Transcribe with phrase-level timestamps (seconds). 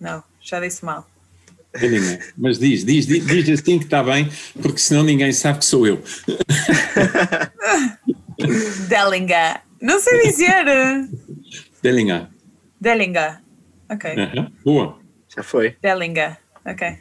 [0.00, 1.08] Não, já disse mal.
[2.36, 4.28] Mas diz, diz, diz, diz assim que está bem,
[4.60, 5.98] porque senão ninguém sabe que sou eu.
[8.88, 9.60] Dellinga.
[9.80, 10.64] Não sei dizer.
[11.82, 12.30] Dellinga.
[12.80, 13.40] Dellinga.
[13.90, 14.10] Ok.
[14.10, 14.98] Aham, Boa.
[15.34, 15.76] Já foi.
[15.82, 16.38] Dellinga.
[16.64, 16.98] Ok.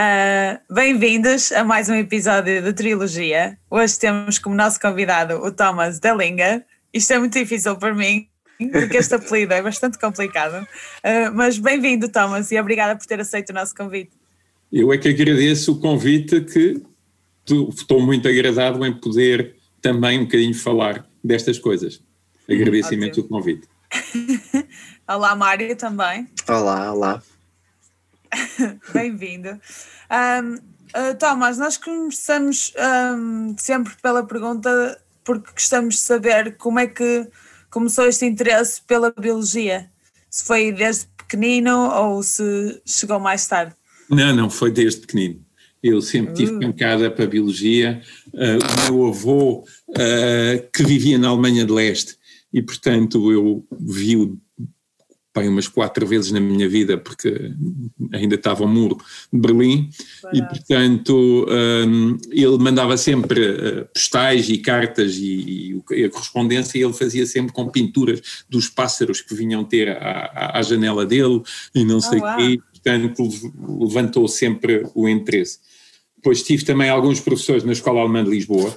[0.00, 3.58] Ah, Bem-vindos a mais um episódio da Trilogia.
[3.68, 6.64] Hoje temos como nosso convidado o Thomas Dellinga.
[6.94, 8.28] Isto é muito difícil para mim,
[8.70, 10.64] porque este apelido é bastante complicado.
[11.02, 14.12] Ah, mas bem-vindo, Thomas, e obrigada por ter aceito o nosso convite.
[14.72, 16.80] Eu é que agradeço o convite, que
[17.76, 22.00] estou muito agradado em poder também um bocadinho falar destas coisas.
[22.48, 23.02] Agradeço Ótimo.
[23.02, 23.66] imenso o convite.
[25.08, 26.28] Olá, Mário, também.
[26.48, 27.22] Olá, olá.
[28.92, 29.60] Bem-vindo.
[30.10, 30.56] Ahm,
[30.94, 37.28] ah, Thomas, nós começamos ahm, sempre pela pergunta, porque gostamos de saber como é que
[37.70, 39.90] começou este interesse pela biologia.
[40.30, 43.74] Se foi desde pequenino ou se chegou mais tarde.
[44.08, 45.44] Não, não, foi desde pequenino.
[45.82, 46.60] Eu sempre tive Uh.
[46.60, 48.02] pancada para a biologia.
[48.34, 49.64] Ah, o meu avô,
[49.96, 52.16] ah, que vivia na Alemanha de Leste,
[52.52, 54.38] e portanto eu vi-o
[55.36, 57.52] bem, umas quatro vezes na minha vida, porque
[58.12, 58.98] ainda estava o muro
[59.32, 59.88] de Berlim,
[60.32, 60.54] e Barato.
[60.54, 61.46] portanto
[61.86, 67.26] hum, ele mandava sempre uh, postais e cartas e, e e a correspondência ele fazia
[67.26, 71.42] sempre com pinturas dos pássaros que vinham ter à, janela dele
[71.74, 72.36] e não sei o uau.
[72.36, 75.58] quê, portanto lev- levantou sempre o interesse.
[76.16, 78.74] Depois tive também alguns professores na Escola Alemã de Lisboa,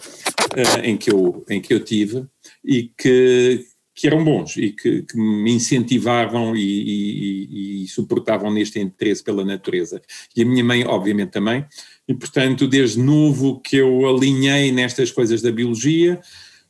[0.56, 2.24] eh, em, que eu, em que eu tive,
[2.64, 8.80] e que, que eram bons e que, que me incentivavam e, e- e- suportavam neste
[8.80, 10.02] interesse pela natureza.
[10.36, 11.66] E a minha mãe, obviamente, também.
[12.08, 16.20] E, portanto, desde novo que eu alinhei nestas coisas da biologia,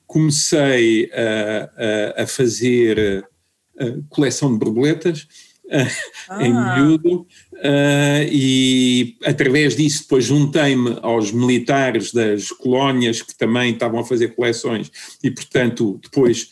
[0.08, 3.26] comecei a, a- a fazer
[3.80, 5.28] eh, coleção de borboletas
[5.70, 5.88] eh,
[6.42, 6.76] em Ah.
[6.78, 7.26] miúdo
[7.64, 14.30] eh, e através disso depois juntei-me aos militares das colónias que também estavam a fazer
[14.36, 14.92] coleções
[15.24, 16.50] e portanto depois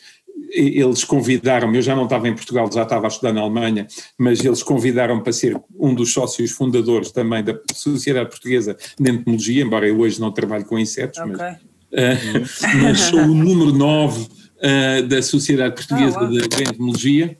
[0.52, 3.86] eles convidaram-me, eu já não estava em Portugal, já estava a estudar na Alemanha,
[4.18, 9.62] mas eles convidaram-me para ser um dos sócios fundadores também da Sociedade Portuguesa de Entomologia,
[9.62, 11.46] embora eu hoje não trabalhe com insetos, mas Ok.
[11.92, 16.30] Uh, mas sou o número 9 uh, da Sociedade Portuguesa Ah, uau.
[16.30, 17.36] de, Entomologia.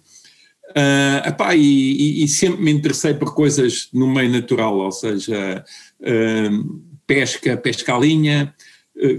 [0.71, 5.65] Uh, epá, e, e- e sempre me interessei por coisas no meio natural, ou seja,
[6.01, 8.55] uh, pesca, pesca à linha,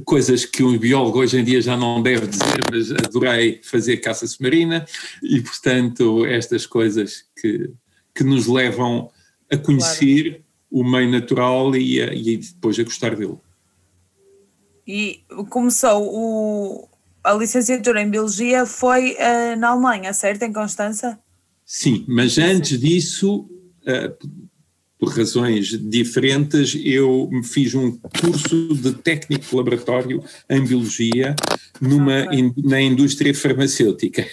[0.06, 4.28] coisas que um biólogo hoje em dia já não deve dizer, mas adorei fazer caça
[4.28, 4.86] submarina
[5.24, 7.70] e, portanto, estas coisas que,
[8.16, 9.10] que nos levam
[9.52, 13.38] a conhecer o meio natural e, a- e depois a gostar dele.
[14.88, 16.88] E começou o,
[17.24, 20.44] a licenciatura em Biologia foi ah, na Alemanha, certo?
[20.44, 21.20] Em Constança?
[21.66, 23.50] Sim, mas antes disso,
[23.86, 24.12] eh,
[25.02, 31.36] por razões diferentes, eu me fiz um curso de técnico de laboratório em biologia
[31.82, 34.24] numa, in- na indústria farmacêutica.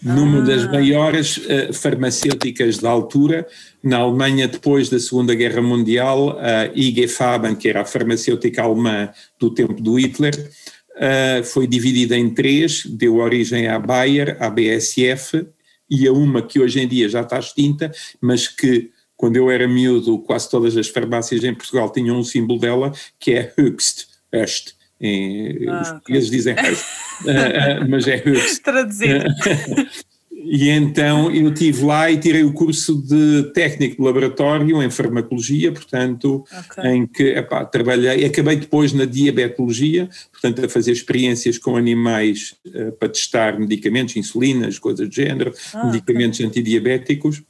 [0.00, 3.44] Numa das maiores eh, farmacêuticas da altura,
[3.82, 9.08] na Alemanha, depois da Segunda Guerra Mundial, a IG Farben, que era a farmacêutica alemã
[9.40, 10.50] do tempo do Hitler,
[10.98, 15.44] eh, foi dividida em três, deu origem à Bayer, à BSF
[15.90, 17.90] e a uma que hoje em dia já está extinta,
[18.20, 18.88] mas que
[19.20, 23.32] quando eu era miúdo quase todas as farmácias em Portugal tinham um símbolo dela, que
[23.32, 24.74] é Höchst, Höchst.
[24.98, 26.84] Em, Ah, os portugueses dizem Höchst,
[27.26, 28.62] eh, eh, mas é Höchst.
[28.62, 29.24] Traduzido.
[30.42, 35.70] E então eu estive lá e tirei o curso de técnico de laboratório em farmacologia,
[35.70, 36.82] portanto, Ok.
[36.90, 42.90] em que epá, trabalhei, acabei depois na diabetologia, portanto, a fazer experiências com animais eh,
[42.92, 47.42] para testar medicamentos, insulinas, coisas do género, Ah, medicamentos antidiabéticos.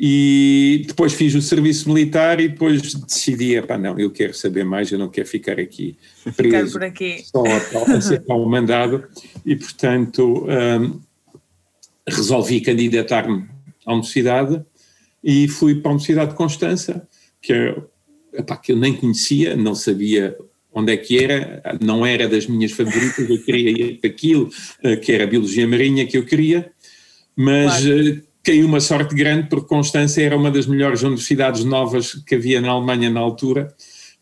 [0.00, 4.92] E depois fiz o serviço militar e depois decidi, epá, não, eu quero saber mais,
[4.92, 7.24] eu não quero ficar aqui Ficar preso por aqui.
[7.24, 9.04] só a, a ser ao mandado
[9.44, 11.00] e, portanto, hum,
[12.06, 13.48] resolvi candidatar-me
[13.84, 14.64] à universidade
[15.24, 17.08] e fui para a Universidade de Constança,
[17.42, 17.76] que, é,
[18.34, 20.38] epá, que eu nem conhecia, não sabia
[20.72, 24.48] onde é que era, não era das minhas favoritas, eu queria ir para aquilo,
[24.84, 26.70] eh, que era a Biologia Marinha que eu queria,
[27.34, 32.34] mas eh, caiu uma sorte grande porque Constança era uma das melhores universidades novas que
[32.34, 33.68] havia na Alemanha na altura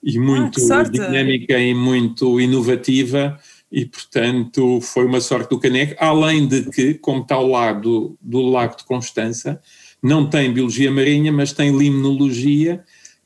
[0.02, 3.38] e muito Ah, dinâmica e muito inovativa
[3.70, 8.18] e portanto foi uma sorte do caneco, além de que, como está ao lado do,
[8.20, 9.60] do Lago de Constança,
[10.02, 12.82] não tem biologia marinha, mas tem limnologia,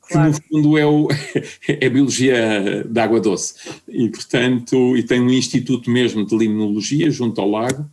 [0.06, 0.32] que claro.
[0.32, 1.08] no fundo é, o,
[1.66, 3.54] é a biologia da água doce.
[3.88, 7.90] E, portanto, e tem um instituto mesmo de limnologia junto ao lago.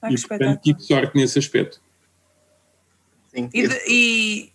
[0.00, 1.84] Ah, e, portanto, tive sorte nesse aspecto.
[3.36, 3.50] Sim.
[3.52, 4.52] E, de, e,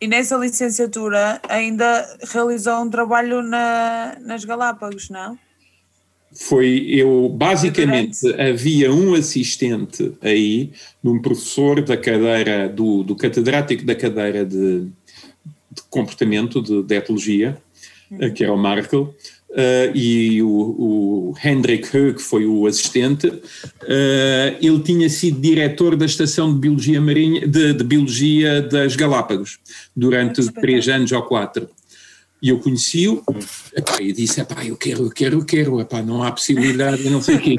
[0.00, 5.36] e, nessa licenciatura ainda realizou um trabalho na, nas Galápagos, não?
[6.34, 10.72] Foi eu, basicamente, havia um assistente aí,
[11.02, 17.58] num professor da cadeira, do, do catedrático da cadeira de, de comportamento, de, de etologia,
[18.10, 18.32] uhum.
[18.32, 19.14] que era o Markel,
[19.52, 23.42] Uh, e o, o Hendrik Hög foi o assistente, uh,
[24.62, 29.58] ele tinha sido diretor da estação de biologia marinha, de, de biologia das Galápagos,
[29.94, 31.68] durante três anos ou quatro.
[32.40, 33.22] E eu conheci-o
[34.00, 37.36] e disse, epá, eu quero, eu quero, eu quero, epá, não há possibilidade, não sei
[37.36, 37.56] o quê.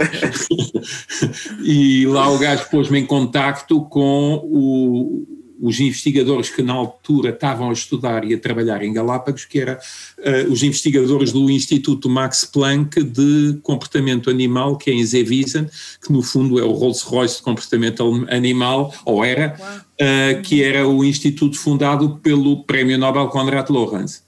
[1.64, 7.70] e lá o gajo pôs-me em contacto com o, os investigadores que na altura estavam
[7.70, 12.44] a estudar e a trabalhar em Galápagos, que eram uh, os investigadores do Instituto Max
[12.44, 15.70] Planck de Comportamento Animal, que é em Zewiesen,
[16.06, 21.02] que no fundo é o Rolls-Royce de Comportamento Animal, ou era, uh, que era o
[21.02, 24.22] instituto fundado pelo Prémio Nobel Konrad Lorenz.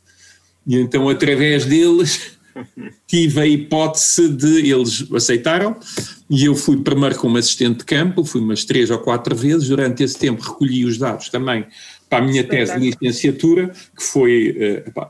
[0.66, 2.35] E então, através deles,
[3.08, 4.72] tive a hipótese de.
[4.72, 5.76] Eles aceitaram
[6.30, 9.68] e eu fui primeiro como assistente de campo, fui umas três ou quatro vezes.
[9.68, 11.66] Durante esse tempo recolhi os dados também
[12.10, 15.08] para a minha tese de licenciatura, que foi, uh,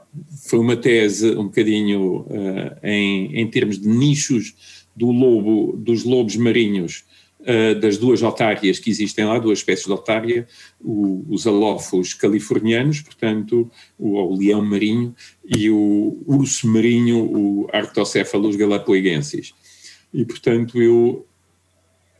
[0.47, 4.53] foi uma tese um bocadinho uh, em, em termos de nichos
[4.95, 7.04] do lobo, dos lobos marinhos
[7.45, 10.47] uh, das duas otárias que existem lá, duas espécies de otária,
[10.81, 15.15] o, os alófos californianos, portanto, o, o, leão marinho,
[15.45, 19.53] e o urso marinho, o Arctocéfalos galapoigensis.
[20.13, 21.25] E, portanto, eu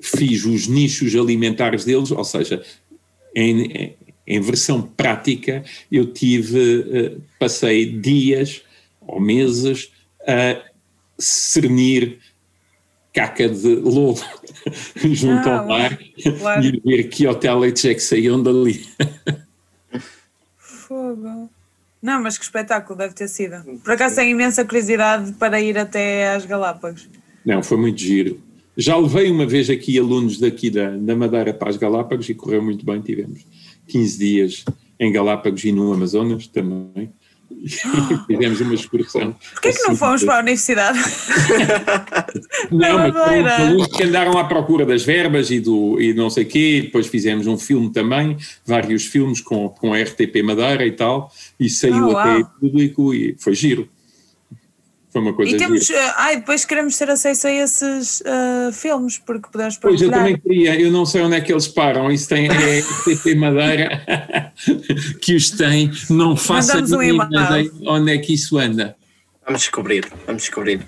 [0.02, 2.64] fiz os nichos alimentares deles, ou seja,
[3.36, 3.96] em,
[4.28, 8.62] em versão prática, eu tive, uh, passei dias
[9.02, 9.92] ou meses
[10.28, 10.62] a
[11.18, 12.20] cernir
[13.14, 14.22] caca de lobo
[15.14, 15.98] junto ah, ao mar
[16.40, 16.66] claro.
[16.66, 18.86] e ver que hotéis é que saíam dali.
[20.58, 21.50] Fogo.
[22.02, 23.56] Não, mas que espetáculo deve ter sido.
[23.84, 27.10] Por acaso tenho imensa curiosidade para ir até às Galápagos.
[27.44, 28.40] Não, foi muito giro.
[28.78, 32.62] Já levei uma vez aqui alunos daqui da, da Madeira para as Galápagos e correu
[32.62, 33.02] muito bem.
[33.02, 33.46] Tivemos
[33.88, 34.66] 15 dias
[35.00, 37.12] em Galápagos e no Amazonas também.
[38.28, 39.36] Fizemos uma excursão.
[39.54, 41.00] Porquê que não assim, fomos para a universidade?
[42.72, 46.48] não, mas foram que andaram à procura das verbas e, do, e não sei o
[46.48, 51.32] quê, depois fizemos um filme também, vários filmes com, com a RTP Madeira e tal,
[51.60, 53.90] e saiu oh, até público e foi giro.
[55.16, 59.18] Foi uma coisa E temos, uh, ai, depois queremos ter acesso a esses uh, filmes,
[59.18, 62.28] porque podemos Pois, eu também queria, eu não sei onde é que eles param, isso
[62.28, 64.04] tem, é TT Madeira
[65.22, 68.94] que os tem, não faça um ideia onde é que isso anda.
[69.46, 70.82] Vamos descobrir, vamos descobrir.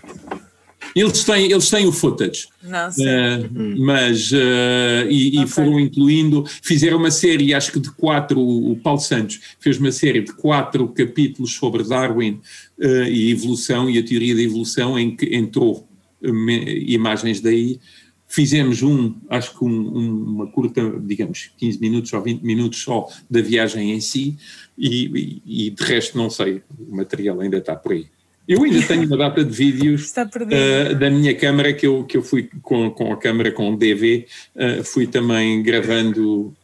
[0.94, 2.48] Eles têm, eles têm o footage.
[2.64, 3.06] Não sei.
[3.06, 8.76] Uh, mas, uh, e, e foram incluindo, fizeram uma série, acho que de quatro, o
[8.84, 12.42] Paulo Santos fez uma série de quatro capítulos sobre Darwin
[12.80, 15.88] e evolução e a teoria da evolução, em que entrou
[16.22, 17.80] imagens daí.
[18.28, 23.08] Fizemos um, acho que um, um, uma curta, digamos, 15 minutos ou 20 minutos só
[23.30, 24.38] da viagem em si,
[24.78, 28.08] e, e, e de resto não sei, o material ainda está por aí.
[28.48, 32.22] Eu ainda tenho uma data de vídeos uh, da minha câmara que eu, que eu
[32.22, 36.56] fui com, com a câmara com DV, uh, eh, fui também gravando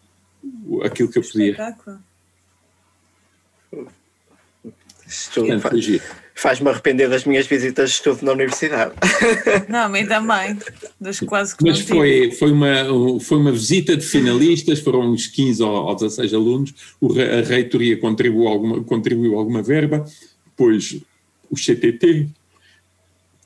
[0.83, 1.75] aquilo que eu podia.
[6.35, 8.93] Faz-me arrepender das minhas visitas de estudo na universidade.
[9.69, 10.57] Não, a mim também.
[10.99, 15.61] Das quase que Mas foi, foi, uma, foi uma visita de finalistas, foram uns 15
[15.61, 20.03] ou, 16 alunos, o, a reitoria contribuiu alguma, contribuiu alguma verba,
[20.45, 20.99] depois
[21.51, 22.27] o CTT,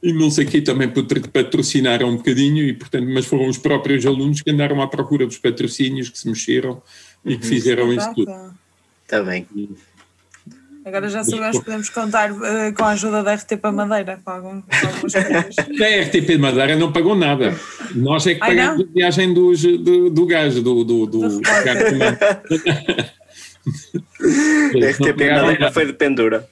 [0.02, 4.42] e não sei quem também patrocinaram um bocadinho, e, portanto, mas foram os próprios alunos
[4.42, 6.82] que andaram à procura dos patrocínios, que se mexeram
[7.26, 7.50] e que uhum.
[7.50, 8.32] fizeram isso tudo.
[9.04, 9.46] Está bem.
[10.88, 14.62] Agora já sabemos que podemos contar uh, com a ajuda da RTP Madeira com, algum,
[14.62, 15.56] com algumas coisas.
[15.60, 17.54] A RTP Madeira não pagou nada.
[17.94, 18.90] Nós é que Ai, pagamos não?
[18.90, 21.42] a viagem dos, do, do gajo, do, do, do, do
[24.88, 26.48] RTP Madeira foi de pendura.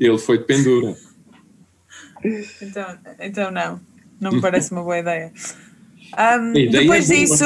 [0.00, 0.96] Ele foi de pendura.
[2.60, 3.80] Então, então não,
[4.20, 5.32] não me parece uma boa ideia.
[6.18, 7.44] Um, depois é disso,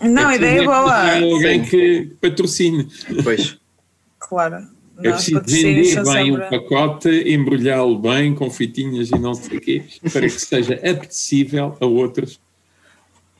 [0.00, 1.14] não, a ideia é boa.
[1.22, 2.88] Alguém que patrocine.
[3.22, 3.56] Pois.
[4.18, 4.74] Claro.
[4.98, 9.84] É preciso vender bem o pacote, embrulhá-lo bem com fitinhas e não sei o quê,
[10.12, 12.40] para que seja apetecível a outros.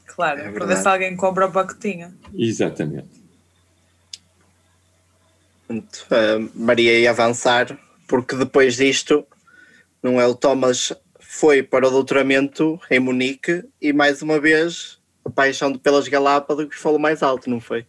[0.07, 2.13] Claro, é para ver se alguém compra o pacotinho.
[2.37, 3.25] Exatamente.
[5.71, 9.27] Uh, Maria ia avançar, porque depois disto,
[10.03, 10.27] não é?
[10.27, 16.07] O Thomas foi para o doutoramento em Munique e mais uma vez a paixão pelas
[16.07, 17.87] Galápagos falou mais alto, não foi?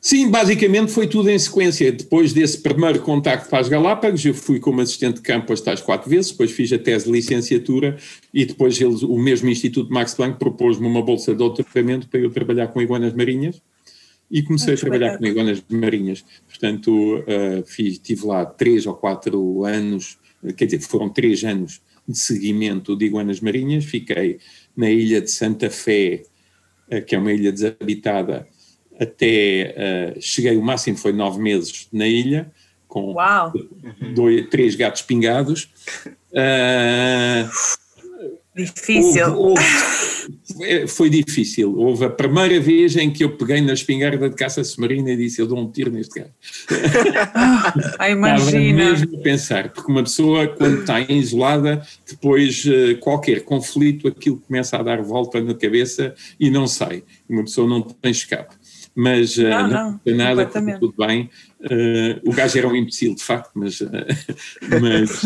[0.00, 1.92] Sim, basicamente foi tudo em sequência.
[1.92, 5.82] Depois desse primeiro contacto para as Galápagos, eu fui como assistente de campo as tais
[5.82, 7.98] quatro vezes, depois fiz a tese de licenciatura
[8.32, 12.30] e depois eles, o mesmo Instituto Max Planck propôs-me uma bolsa de doutoramento para eu
[12.30, 13.60] trabalhar com iguanas marinhas
[14.30, 16.24] e comecei ah, a trabalhar com iguanas marinhas.
[16.48, 20.16] Portanto, uh, fiz, tive lá três ou quatro anos,
[20.56, 23.84] quer dizer, foram três anos de seguimento de iguanas marinhas.
[23.84, 24.38] Fiquei
[24.74, 26.22] na ilha de Santa Fé,
[26.90, 28.48] uh, que é uma ilha desabitada,
[29.00, 32.50] até uh, cheguei, o máximo foi nove meses na ilha,
[32.86, 33.14] com
[34.14, 35.70] dois, três gatos pingados.
[36.32, 37.48] Uh,
[38.54, 39.26] Difícil.
[39.28, 41.78] Houve, houve, foi difícil.
[41.78, 45.40] Houve a primeira vez em que eu peguei na espingarda de caça submarina e disse:
[45.40, 46.32] Eu dou um tiro neste gato.
[47.98, 48.60] Ah, imagina.
[48.60, 54.38] Estava mesmo a pensar, porque uma pessoa, quando está isolada, depois uh, qualquer conflito, aquilo
[54.38, 57.04] começa a dar volta na cabeça e não sai.
[57.28, 58.54] Uma pessoa não tem escape
[58.94, 61.30] mas uh, não, não, não nada, tudo bem.
[61.60, 63.90] Uh, o gajo era um imbecil, de facto, mas, uh,
[64.80, 65.22] mas,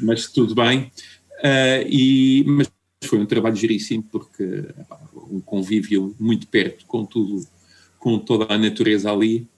[0.00, 0.90] mas tudo bem.
[1.88, 2.70] e, mas
[3.04, 4.66] foi um trabalho giríssimo, porque
[5.30, 7.46] um convívio muito perto com tudo,
[7.98, 9.48] com toda a natureza ali,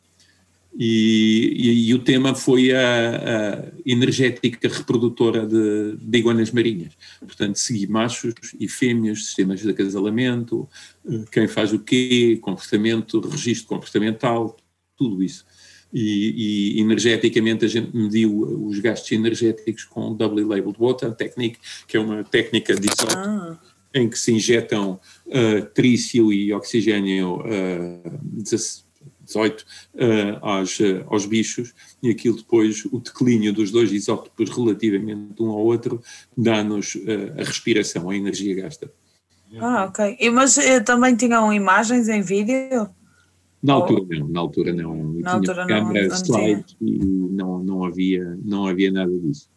[0.78, 6.92] e, e, e, o tema foi a, a energética reprodutora de, de, iguanas marinhas.
[7.18, 10.68] Portanto, seguir machos e fêmeas, sistemas de acasalamento,
[11.08, 14.54] eh, quem faz o quê, comportamento, registro comportamental,
[14.98, 15.46] tudo isso.
[15.90, 21.96] E, e, energeticamente a gente mediu os gastos energéticos com Doubly Labeled Water Technique, que
[21.96, 23.58] é uma técnica de ah.
[23.94, 28.42] em que se injetam uh, trício e oxigênio uh,
[29.26, 29.66] 18 uh,
[30.40, 35.58] aos, uh, aos bichos e aquilo depois, o declínio dos dois isótopos relativamente um ao
[35.58, 36.00] outro,
[36.36, 38.90] dá-nos uh, a respiração, a energia gasta.
[39.60, 40.16] Ah, ok.
[40.18, 42.88] E, mas eh, também tinham imagens em vídeo?
[43.62, 45.12] Na altura não, na altura não.
[45.14, 49.48] Na altura câmera, não, slide e não, não, havia, não havia nada disso.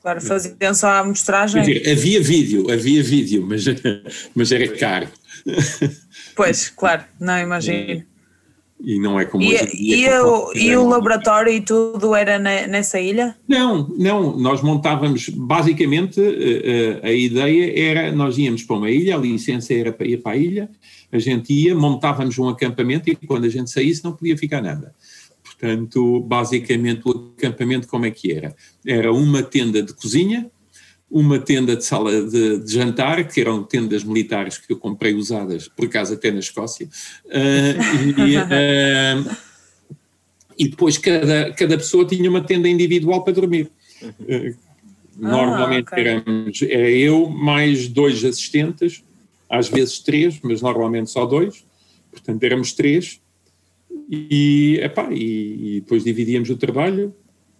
[0.00, 1.62] Claro, faziam só a amostragem.
[1.62, 3.64] Quer dizer, havia vídeo, havia vídeo, mas,
[4.34, 5.08] mas era caro.
[6.34, 8.04] Pois, claro, não imagino
[8.84, 13.00] e não é como e, hoje e, o, e o laboratório e tudo era nessa
[13.00, 13.36] ilha?
[13.46, 18.90] Não, não, nós montávamos, basicamente a, eh, eh, a, ideia era, nós íamos para uma
[18.90, 20.68] ilha, a licença era para ir para a ilha,
[21.12, 24.92] a gente ia, montávamos um acampamento e quando a gente saísse não podia ficar nada.
[25.44, 28.54] Portanto, basicamente o acampamento como é que era?
[28.84, 30.50] Era uma tenda de cozinha,
[31.12, 35.68] uma tenda de sala de, de, jantar, que eram tendas militares que eu comprei usadas,
[35.68, 36.88] por acaso até na Escócia,
[37.26, 39.36] uh, e, uh,
[40.58, 43.70] e, depois cada, cada pessoa tinha uma tenda individual para dormir.
[44.02, 44.56] Uh,
[45.14, 46.06] normalmente ah, okay.
[46.06, 49.04] éramos, era eu mais dois assistentes,
[49.50, 51.62] às vezes três, mas normalmente só dois,
[52.10, 53.20] portanto éramos três,
[54.10, 57.14] e, epá, e, e depois dividíamos o trabalho,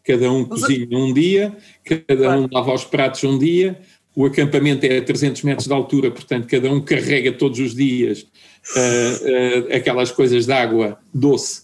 [0.04, 3.80] cada um cozinha um dia, cada um lava os pratos um dia,
[4.14, 8.22] o acampamento é a 300 metros de altura, portanto cada um carrega todos os dias
[8.22, 11.62] uh, uh, aquelas coisas de água doce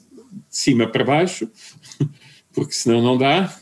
[0.49, 1.49] de cima para baixo,
[2.53, 3.55] porque senão não dá.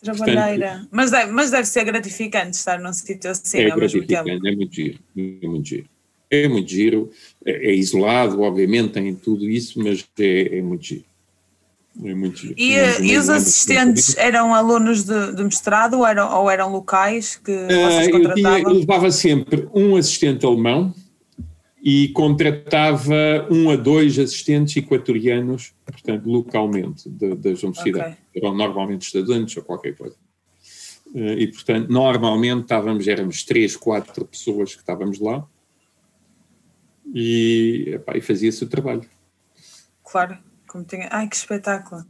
[0.00, 0.86] Trabalheira.
[0.90, 4.28] Mas deve, mas deve ser gratificante estar num sítio assim é ao mesmo tempo.
[4.28, 5.88] É muito giro, é muito giro.
[6.30, 7.10] É muito giro,
[7.44, 11.04] é, é isolado, obviamente, tem tudo isso, mas é, é muito giro.
[12.04, 16.70] É muito e, e os assistentes eram alunos de, de mestrado ou eram, ou eram
[16.70, 18.28] locais que uh, vocês contratavam?
[18.30, 20.94] Eu, tinha, eu levava sempre um assistente alemão
[21.82, 28.16] e contratava um a dois assistentes equatorianos, portanto, localmente, de, das universidades.
[28.30, 28.42] Okay.
[28.42, 30.16] Eram normalmente estudantes ou qualquer coisa.
[31.12, 35.44] Uh, e, portanto, normalmente estávamos, éramos três, quatro pessoas que estávamos lá
[37.12, 39.04] e, e fazia-se o trabalho.
[40.04, 40.38] Claro.
[40.68, 41.08] Como tinha...
[41.10, 42.04] Ai, que espetáculo!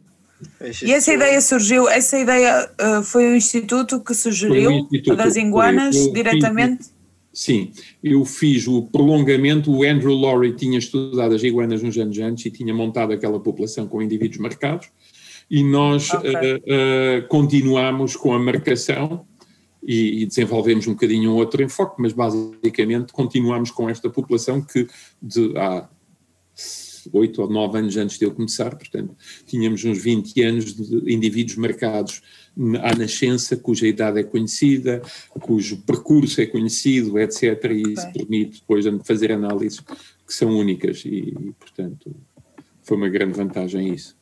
[0.85, 5.97] E essa ideia surgiu, essa ideia uh, foi o instituto que sugeriu instituto, das iguanas
[6.12, 6.85] diretamente?
[6.85, 6.95] Fiz,
[7.33, 7.73] sim,
[8.05, 12.50] eu fiz o prolongamento, o Andrew Laurie tinha estudado as iguanas uns anos antes e
[12.50, 14.88] tinha montado aquela população com indivíduos marcados
[15.50, 16.33] e nós okay.
[16.33, 19.27] uh, uh, continuamos com a marcação
[19.83, 24.87] e, e, desenvolvemos um bocadinho um outro enfoque, mas basicamente continuamos com esta população que
[25.23, 25.88] de, há
[27.12, 29.15] oito ou nove anos antes de eu começar, portanto,
[29.47, 32.23] tínhamos uns 20 anos de indivíduos marcados
[32.83, 35.03] à nascença, cuja idade é conhecida,
[35.41, 37.65] cujo percurso é conhecido, etc.
[37.71, 42.15] E isso permite depois fazer análises que são únicas e, portanto,
[42.83, 44.17] foi uma grande vantagem isso.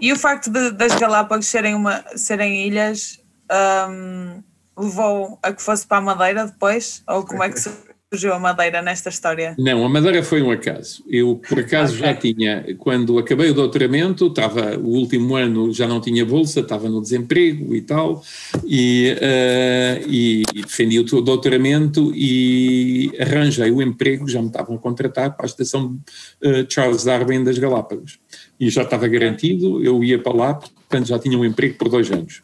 [0.00, 3.20] E o facto de, das Galápagos serem, uma, serem ilhas
[3.90, 4.42] um,
[4.76, 7.02] levou a que fosse para a Madeira depois?
[7.08, 7.60] Ou como é que
[8.10, 9.54] surgiu a Madeira nesta história?
[9.58, 11.04] Não, a Madeira foi um acaso.
[11.08, 12.06] Eu, por acaso, okay.
[12.06, 16.88] já tinha, quando acabei o doutoramento, estava, o último ano já não tinha bolsa, estava
[16.88, 18.22] no desemprego e tal,
[18.64, 25.36] e, uh, e defendi o doutoramento e arranjei o emprego, já me estavam a contratar
[25.36, 25.98] para a estação
[26.42, 28.18] uh, Charles Darwin das Galápagos.
[28.58, 32.10] E já estava garantido, eu ia para lá, portanto já tinha um emprego por dois
[32.10, 32.42] anos.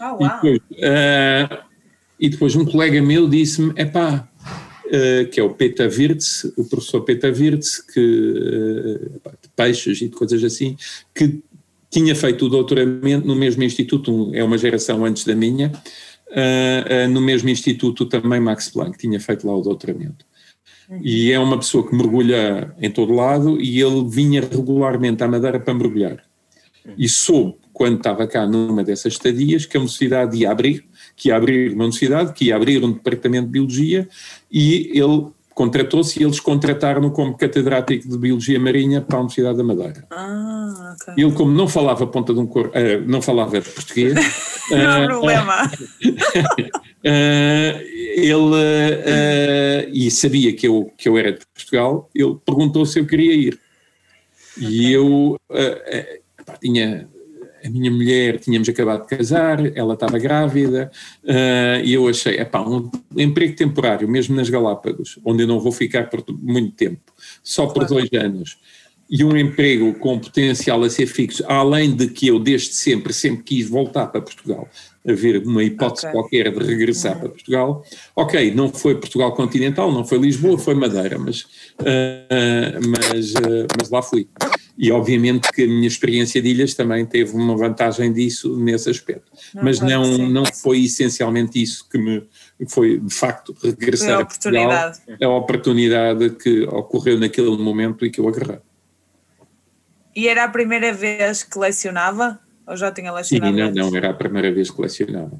[0.00, 1.58] Oh, e, depois, uh,
[2.20, 4.31] e depois um colega meu disse-me, epá, Uh,
[5.30, 10.14] que é o Peta Virts, o professor Peta Virts, que, uh, de peixes e de
[10.14, 10.76] coisas assim,
[11.14, 11.40] que
[11.90, 15.72] tinha feito o doutoramento no mesmo instituto, é uma geração antes da minha,
[16.28, 20.26] uh, no mesmo instituto também Max Planck, tinha feito lá o doutoramento.
[21.00, 25.58] E é uma pessoa que mergulha em todo lado e ele vinha regularmente à Madeira
[25.58, 26.22] para mergulhar.
[26.98, 30.84] E soube, quando estava cá numa dessas estadias, que a universidade ia abrir
[31.16, 34.08] que ia abrir uma universidade, que ia abrir um departamento de biologia
[34.50, 39.64] e ele contratou-se e eles contrataram-no como catedrático de Biologia Marinha para a Universidade da
[39.64, 40.06] Madeira.
[40.10, 41.24] Ah, okay.
[41.24, 44.14] Ele, como não falava ponta de um cor, uh, não falava português...
[44.70, 45.70] não há uh, problema.
[47.04, 47.78] Uh,
[48.16, 48.56] ele,
[49.92, 53.58] e sabia que eu, que eu era de Portugal, ele perguntou se eu queria ir.
[54.56, 54.68] Okay.
[54.68, 55.36] E eu
[56.60, 57.08] tinha
[57.64, 60.90] a minha mulher, tínhamos acabado de casar, ela estava grávida,
[61.24, 65.72] uh, e eu achei, epá, um emprego temporário, mesmo nas Galápagos, onde eu não vou
[65.72, 67.00] ficar por muito tempo,
[67.42, 68.58] só por dois anos,
[69.12, 73.42] e um emprego com potencial a ser fixo, além de que eu desde sempre, sempre
[73.42, 74.66] quis voltar para Portugal,
[75.06, 76.18] haver uma hipótese okay.
[76.18, 77.20] qualquer de regressar uhum.
[77.20, 77.84] para Portugal.
[78.16, 83.90] Ok, não foi Portugal continental, não foi Lisboa, foi Madeira, mas, uh, mas, uh, mas
[83.90, 84.26] lá fui.
[84.76, 89.30] E obviamente que a minha experiência de ilhas também teve uma vantagem disso nesse aspecto.
[89.54, 92.26] Não, mas não, não foi essencialmente isso que me
[92.68, 98.28] foi de facto regressar a Portugal, a oportunidade que ocorreu naquele momento e que eu
[98.28, 98.60] agarrei.
[100.14, 102.38] E era a primeira vez que lecionava?
[102.72, 103.54] Ou já tinha lecionado?
[103.54, 105.38] Sim, não, não, era a primeira vez que lecionava.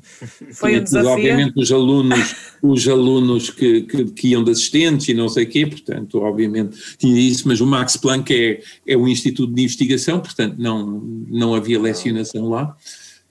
[0.52, 1.10] Foi um desafio?
[1.12, 5.48] Obviamente os alunos, os alunos que, que, que, iam de assistentes e não sei o
[5.48, 10.20] quê, portanto, obviamente tinha isso, mas o Max Planck é, é um instituto de investigação,
[10.20, 12.76] portanto não, não havia lecionação lá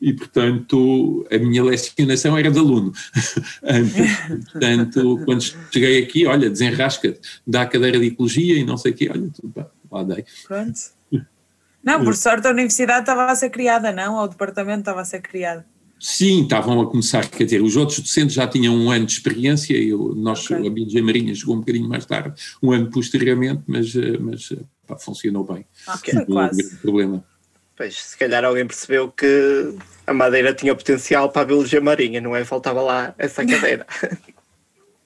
[0.02, 2.92] e, portanto, a minha lecionação era de aluno.
[4.52, 8.96] portanto, quando cheguei aqui, olha, desenrasca-te, dá a cadeira de ecologia e não sei o
[8.96, 10.26] quê, olha, tudo bem, lá dei.
[10.48, 11.01] Pronto.
[11.84, 14.16] Não, por sorte a universidade estava a ser criada, não?
[14.16, 15.64] Ou o departamento estava a ser criado?
[16.00, 19.78] Sim, estavam a começar, quer dizer, os outros docentes já tinham um ano de experiência,
[19.78, 20.68] eu, nós, okay.
[20.68, 24.64] a Biologia Marinha chegou um bocadinho mais tarde, um ano posteriormente, mas, eh, mas eh,
[24.88, 25.64] pá, funcionou bem.
[25.88, 26.64] Ok, não quase.
[26.64, 27.24] grande problema.
[27.78, 29.76] Pois, se calhar alguém percebeu que
[30.08, 32.44] a Madeira tinha potencial para a Biologia Marinha, não é?
[32.46, 33.86] Faltava lá essa cadeira.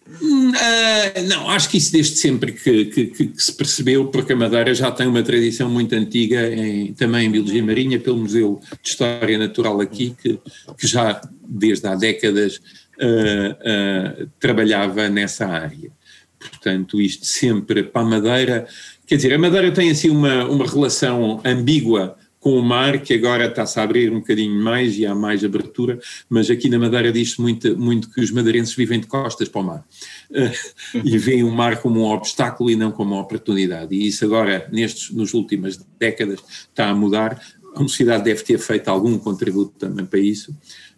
[0.07, 4.73] Uh, não, acho que isso desde sempre que, que, que, se percebeu, porque a Madeira
[4.73, 9.37] já tem uma tradição muito antiga em, também em Biologia Marinha, pelo Museu de História
[9.37, 10.39] Natural aqui, que,
[10.77, 15.91] que já desde há décadas uh, uh, trabalhava nessa área.
[16.37, 18.67] Portanto, isto sempre para a Madeira,
[19.07, 23.47] quer dizer, a Madeira tem assim uma, uma relação ambígua com o mar, que agora
[23.47, 25.97] está-se a abrir um bocadinho mais e há mais abertura,
[26.29, 29.63] mas aqui na Madeira diz-se muito, muito que os madeirenses vivem de costas para o
[29.63, 29.83] mar
[30.29, 30.57] uh,
[31.03, 33.95] e veem o mar como um obstáculo e não como uma oportunidade.
[33.95, 37.41] E isso agora, nestes, nas últimas décadas, está a mudar.
[37.73, 40.51] A universidade deve ter feito algum contributo também para isso.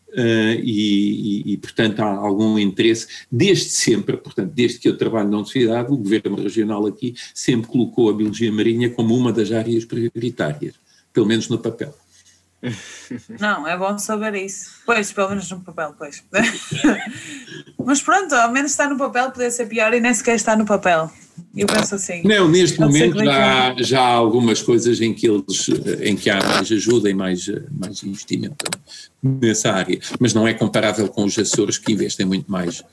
[0.10, 5.30] Uh, e, e, e, portanto, há algum interesse, desde sempre, portanto, desde que eu trabalho
[5.30, 9.86] na universidade, o governo regional aqui sempre colocou a biologia marinha como uma das áreas
[9.86, 10.76] prioritárias
[11.18, 11.92] pelo menos no papel.
[13.42, 14.70] Não, é bom saber isso.
[14.86, 16.24] Pois, pelo menos no papel, pois.
[17.84, 20.64] Mas pronto, ao menos está no papel, podia ser pior e nem sequer está no
[20.64, 21.12] papel.
[21.56, 22.22] Eu penso assim.
[22.24, 25.70] Não, neste momento já, já há algumas coisas em que, eles,
[26.02, 28.66] em que há mais ajuda e mais, mais investimento
[29.24, 32.84] nessa área, mas não é comparável com os Açores que investem muito mais,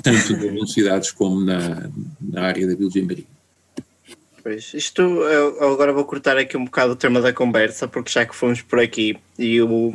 [0.00, 3.33] tanto nas universidades como na, na área da biologia marinha.
[4.44, 8.26] Pois, isto eu agora vou cortar aqui um bocado o tema da conversa, porque já
[8.26, 9.94] que fomos por aqui e o,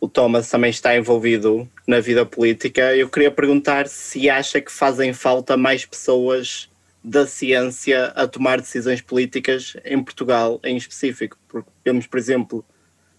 [0.00, 5.12] o Thomas também está envolvido na vida política, eu queria perguntar se acha que fazem
[5.12, 6.70] falta mais pessoas
[7.02, 11.36] da ciência a tomar decisões políticas em Portugal em específico.
[11.48, 12.64] Porque temos, por exemplo,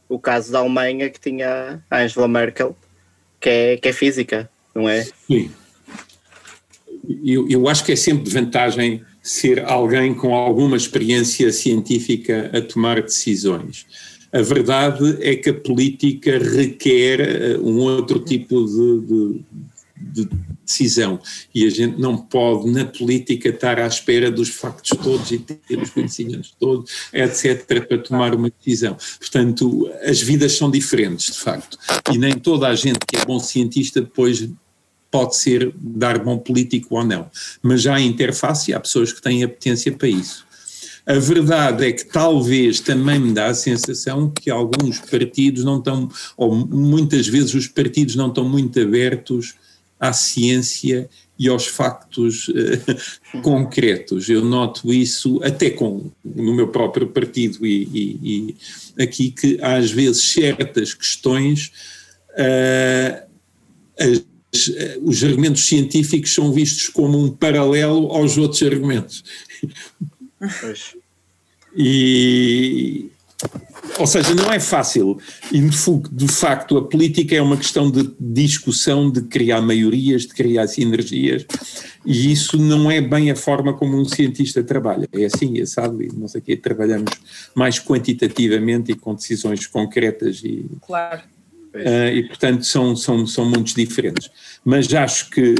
[0.08, 2.78] o caso da Alemanha que tinha a Angela Merkel,
[3.41, 5.04] que é, que é física, não é?
[5.04, 5.52] Sim.
[7.25, 12.62] Eu, eu acho que é sempre de vantagem ser alguém com alguma experiência científica a
[12.62, 13.86] tomar decisões.
[14.32, 19.45] A verdade é que a política requer eh, um outro tipo de, de
[19.99, 20.27] de
[20.65, 21.19] decisão.
[21.53, 25.82] E a gente não pode, na política, estar à espera dos factos todos e ter
[25.82, 28.97] os conhecimentos todos, etc., para tomar uma decisão.
[29.19, 31.77] Portanto, as vidas são diferentes, de facto.
[32.13, 34.47] E nem toda a gente que é bom cientista depois
[35.12, 37.30] pode ser dar bom político ou não.
[37.62, 40.48] Mas já há interface há pessoas que têm apetência para isso.
[41.06, 46.08] A verdade é que talvez também me dá a sensação que alguns partidos não estão,
[46.38, 49.56] ou muitas vezes os partidos não estão muito abertos
[50.00, 54.30] à ciência e aos factos uh, concretos.
[54.30, 58.56] Eu noto isso até com, no meu próprio partido e, e,
[58.98, 61.72] e aqui que às vezes certas questões
[62.32, 63.28] uh,
[64.00, 64.29] as,
[65.03, 69.23] os argumentos científicos são vistos como um paralelo aos outros argumentos.
[71.75, 73.12] e
[73.97, 75.17] ou seja, não é fácil.
[75.51, 80.67] E de facto, a política é uma questão de discussão, de criar maiorias, de criar
[80.67, 81.45] sinergias,
[82.05, 85.07] e isso não é bem a forma como um cientista trabalha.
[85.13, 87.12] É assim, é sabe, não sei o quê, trabalhamos
[87.55, 90.65] mais quantitativamente e com decisões concretas e.
[90.85, 91.21] Claro.
[91.73, 94.29] Uh, e portanto são, são, são mundos diferentes.
[94.65, 95.55] Mas acho que,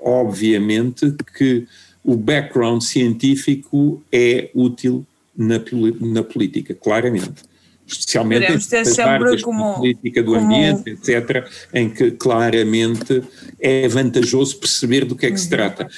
[0.00, 1.66] obviamente, que
[2.04, 5.04] o background científico é útil
[5.36, 5.56] na,
[6.00, 7.42] na política, claramente.
[7.86, 10.44] Especialmente em sempre como, política do como...
[10.44, 13.22] ambiente, etc., em que claramente
[13.60, 15.42] é vantajoso perceber do que é que uhum.
[15.42, 15.88] se trata.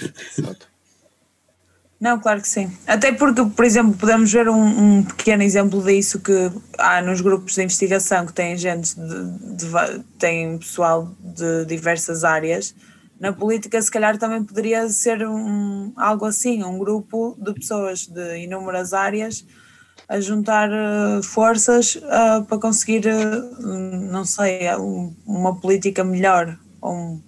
[1.99, 2.71] Não, claro que sim.
[2.87, 7.55] Até porque, por exemplo, podemos ver um, um, pequeno exemplo disso que há nos grupos
[7.55, 12.75] de investigação que têm gente, de, de, tem pessoal de diversas áreas.
[13.19, 18.41] Na política, se calhar, também poderia ser um, algo assim, um grupo de pessoas de
[18.41, 19.47] inúmeras áreas
[20.07, 23.67] a juntar uh, forças uh, para conseguir, uh,
[24.11, 24.61] não sei,
[25.27, 27.21] uma política melhor um,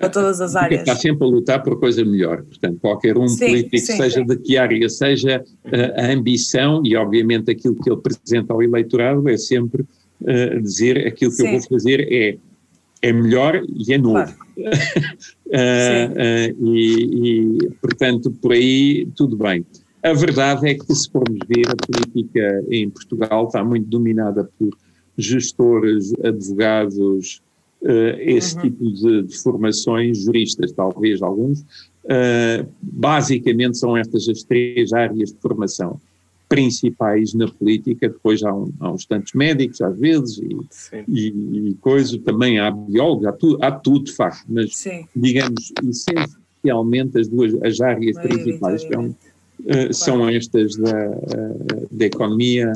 [0.00, 0.80] para todas as áreas.
[0.80, 4.26] Está sempre a lutar por coisa melhor, portanto, qualquer um sim, político, sim, seja sim.
[4.26, 5.44] de que área, seja
[5.96, 9.84] a ambição e, obviamente, aquilo que ele apresenta ao eleitorado é sempre
[10.62, 12.36] dizer aquilo que eu vou fazer é,
[13.02, 14.14] é melhor e é novo.
[14.14, 14.32] Claro.
[16.60, 19.64] e, e, portanto, por aí tudo bem.
[20.02, 24.70] A verdade é que, se formos ver, a política em Portugal está muito dominada por
[25.16, 27.40] gestores, advogados, uh,
[27.82, 28.62] esse uhum.
[28.62, 31.60] tipo de, de, formações, juristas, talvez alguns.
[32.04, 36.00] Uh, basicamente são estas as três áreas de formação
[36.50, 40.56] principais na política, depois há, um, há uns tantos médicos às vezes e,
[41.06, 45.06] e, e coisa, também há biólogos, há, tu, há tudo de facto, mas Sim.
[45.14, 52.72] digamos essencialmente as duas as áreas principais um, uh, são estas da, uh, da economia,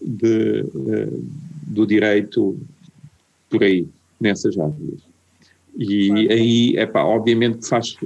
[0.00, 1.24] de, uh,
[1.66, 2.56] do direito,
[3.50, 3.84] por aí,
[4.20, 5.02] nessas áreas.
[5.76, 6.32] E claro.
[6.32, 7.96] aí, epá, obviamente que faz,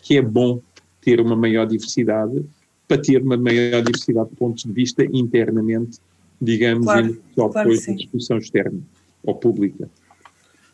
[0.00, 0.60] que é bom
[1.00, 2.44] ter uma maior diversidade,
[2.86, 5.98] para ter uma maior diversidade de pontos de vista internamente,
[6.40, 8.80] digamos, claro, e só claro depois da discussão externa
[9.24, 9.88] ou pública.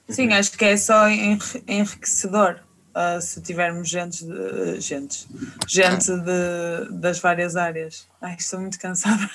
[0.08, 2.60] Sim, acho que é só enriquecedor
[2.94, 5.26] uh, se tivermos gente, de, gente,
[5.66, 8.06] gente de, das várias áreas.
[8.20, 9.30] Ai, estou muito cansada.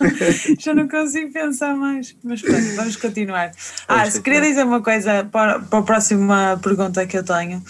[0.58, 2.16] Já não consigo pensar mais.
[2.22, 3.52] Mas pronto, vamos continuar.
[3.86, 7.62] Ah, se queria dizer uma coisa para, para a próxima pergunta que eu tenho,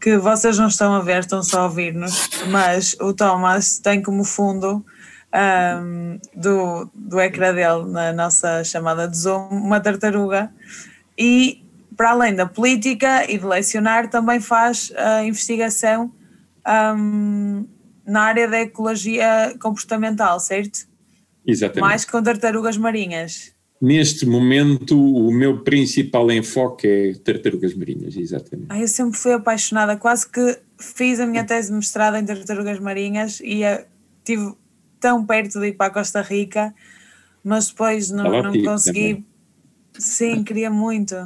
[0.00, 4.24] que vocês não estão a ver, estão só a ouvir-nos, mas o Thomas tem como
[4.24, 4.84] fundo
[5.34, 10.52] um, do, do ecrã dele, na nossa chamada de Zoom, uma tartaruga.
[11.16, 11.62] E
[11.96, 16.12] para além da política e de lecionar, também faz a investigação
[16.96, 17.66] um,
[18.06, 20.86] na área da ecologia comportamental, certo?
[21.46, 21.80] Exatamente.
[21.80, 23.52] Mais com tartarugas marinhas.
[23.80, 28.68] Neste momento, o meu principal enfoque é tartarugas marinhas, exatamente.
[28.68, 32.78] Ah, eu sempre fui apaixonada, quase que fiz a minha tese de mestrado em tartarugas
[32.78, 33.62] marinhas e
[34.18, 34.54] estive
[35.00, 36.72] tão perto de ir para a Costa Rica,
[37.42, 39.14] mas depois não, não consegui.
[39.14, 39.26] Também.
[39.98, 41.16] Sim, queria muito.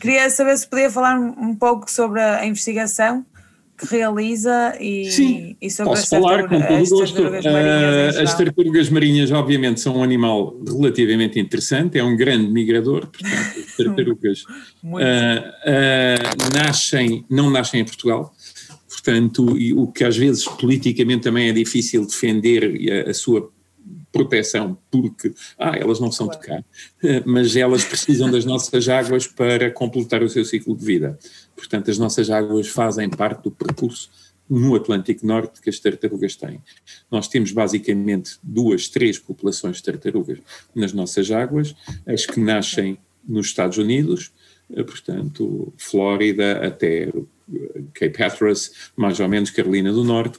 [0.00, 3.26] Queria saber se podia falar um pouco sobre a investigação
[3.76, 7.14] que realiza e, Sim, e sobre posso falar com todo gosto.
[7.14, 13.08] Tartarugas uh, as tartarugas marinhas, obviamente, são um animal relativamente interessante, é um grande migrador,
[13.08, 14.42] portanto, as tartarugas
[14.84, 18.32] uh, uh, nascem, não nascem em Portugal,
[18.88, 23.50] portanto, e o que às vezes politicamente também é difícil defender a, a sua
[24.14, 26.64] proteção, porque ah, elas não são de cá,
[27.26, 31.18] mas elas precisam das nossas águas para completar o seu ciclo de vida.
[31.56, 34.08] Portanto, as nossas águas fazem parte do percurso
[34.48, 36.62] no Atlântico Norte que as tartarugas têm.
[37.10, 40.38] Nós temos basicamente duas, três populações de tartarugas
[40.72, 41.74] nas nossas águas,
[42.06, 42.96] as que nascem
[43.26, 44.30] nos Estados Unidos,
[44.72, 47.10] eh, portanto, Flórida até
[47.92, 50.38] Cape Hatteras, mais ou menos Carolina do Norte,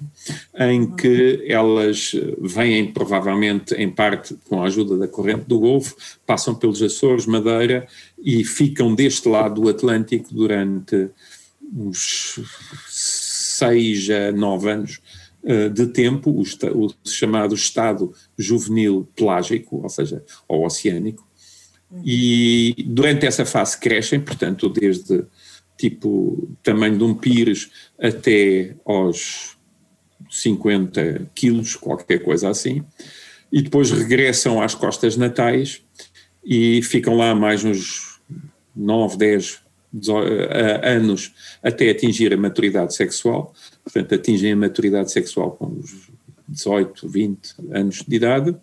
[0.60, 6.56] em que elas vêm provavelmente em parte com a ajuda da corrente do Golfo, passam
[6.56, 7.88] pelos Açores, Madeira
[8.18, 11.10] e ficam deste lado do Atlântico durante
[11.74, 12.40] uns
[12.88, 15.00] seis a nove anos
[15.44, 21.26] uh, de tempo, o, o, chamado estado juvenil pelágico, ou seja, ou oceânico,
[22.04, 25.24] e durante essa fase crescem, portanto, desde
[25.78, 29.58] tipo tamanho de um pires até aos
[30.30, 32.84] 50 quilos, qualquer coisa assim,
[33.52, 35.82] e depois regressam às costas natais
[36.44, 38.20] e ficam lá mais uns
[38.76, 39.66] 9, 10
[40.84, 41.34] anos
[41.64, 46.05] até atingir a maturidade sexual, portanto atingem a maturidade sexual com os
[46.48, 47.40] 18, 20
[47.72, 48.56] anos de idade,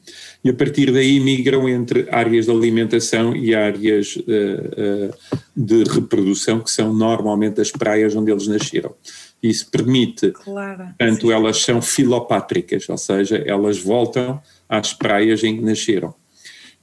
[0.45, 6.61] e a partir daí migram entre áreas de alimentação e áreas uh, uh, de reprodução,
[6.61, 8.95] que são normalmente as praias onde eles nasceram.
[9.43, 11.33] Isso permite, claro, tanto sim.
[11.33, 16.15] elas são filopátricas, ou seja, elas voltam às praias em que nasceram.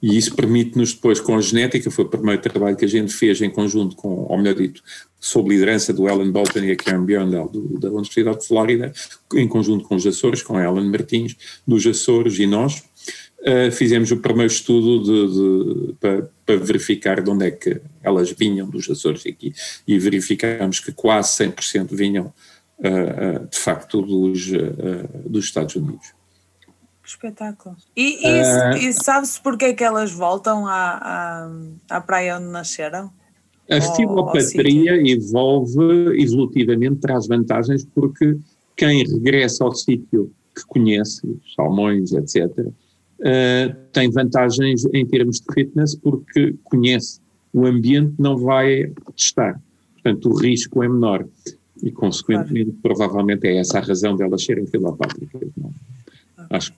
[0.02, 3.42] E isso permite-nos depois, com a genética, foi o primeiro trabalho que a gente fez
[3.42, 4.82] em conjunto com, ou melhor dito,
[5.20, 8.94] sob liderança do Alan Bolton e a Karen Bjorndal da Universidade de Flórida,
[9.34, 11.36] em conjunto com os Açores, com a Ellen Martins,
[11.68, 12.84] dos Açores e nós,
[13.42, 18.32] uh, fizemos o primeiro estudo de, de, para, para, verificar de onde é que elas
[18.32, 19.54] vinham dos Açores aqui,
[19.86, 22.34] e verificamos que quase 100% vinham,
[22.80, 24.52] uh, uh, de facto, dos,
[25.26, 26.14] dos Estados Unidos.
[27.06, 27.76] Espetáculo.
[27.98, 31.50] E, e, e sabe-se porque é que elas voltam à,
[31.90, 33.12] à, à praia onde nasceram?
[33.70, 38.38] A filopatria evolve evolutivamente, traz vantagens, porque
[38.76, 41.22] quem regressa ao sítio que conhece,
[41.56, 42.74] salmões, etc., uh,
[43.22, 47.20] eh, tem vantagens em termos de fitness, porque conhece
[47.54, 49.62] o ambiente, não vai testar.
[49.94, 51.28] Portanto, o risco é menor.
[51.84, 52.98] E, consequentemente, claro.
[52.98, 55.50] provavelmente é essa a razão delas serem filopátricas.
[55.56, 55.72] Não?
[56.50, 56.74] Acho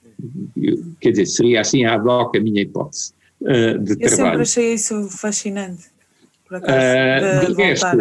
[1.00, 4.02] quer dizer, seria assim a hoc a minha hipótese uh, de Eu trabalho.
[4.04, 5.91] Eu sempre achei isso fascinante
[6.52, 7.98] por acaso, uh, de, de resto,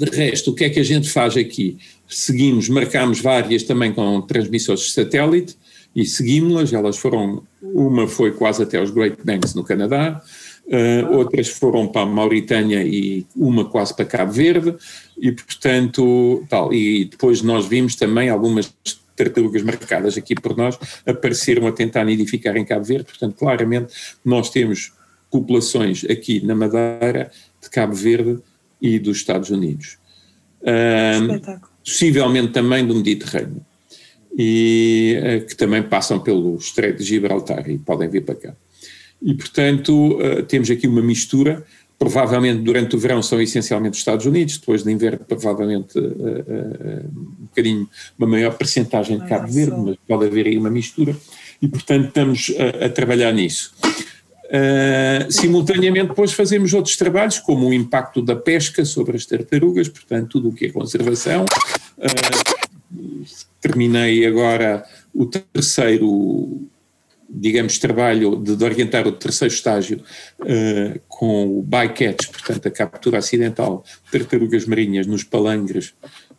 [0.00, 1.78] de resto, o que é que a gente faz aqui?
[2.08, 5.56] Seguimos, marcamos várias também com transmissões de satélite
[5.94, 10.20] e seguimos-las, elas foram, uma foi quase até aos Great Banks no Canadá,
[10.66, 14.74] uh, outras foram para a Mauritânia e uma quase para Cabo Verde,
[15.16, 18.74] e portanto, tal, e depois nós vimos também algumas
[19.14, 24.50] tartarugas marcadas aqui por nós apareceram a tentar nidificar em Cabo Verde, portanto claramente nós
[24.50, 24.90] temos
[25.32, 28.38] populações aqui na Madeira, de Cabo Verde
[28.80, 29.96] e dos Estados Unidos.
[30.62, 33.64] Um, possivelmente também do Mediterrâneo.
[34.38, 38.54] E uh, que também passam pelo Estreito de Gibraltar e podem vir para cá.
[39.20, 41.64] E, portanto, uh, temos aqui uma mistura.
[41.98, 47.44] Provavelmente durante o verão são essencialmente os Estados Unidos, depois de inverno, provavelmente uh, um
[47.44, 51.16] bocadinho, uma maior percentagem de Cabo Verde, mas pode haver aí uma mistura.
[51.60, 53.72] E, portanto, estamos a, a trabalhar nisso.
[54.52, 60.28] Uh, simultaneamente, depois fazemos outros trabalhos, como o impacto da pesca sobre as tartarugas, portanto,
[60.28, 61.46] tudo o que é conservação.
[61.96, 63.24] Uh,
[63.62, 64.84] terminei agora
[65.14, 66.60] o terceiro,
[67.30, 70.02] digamos, trabalho de, de orientar o terceiro estágio
[70.40, 75.94] uh, com o bycatch, portanto, a captura acidental de tartarugas marinhas nos palangres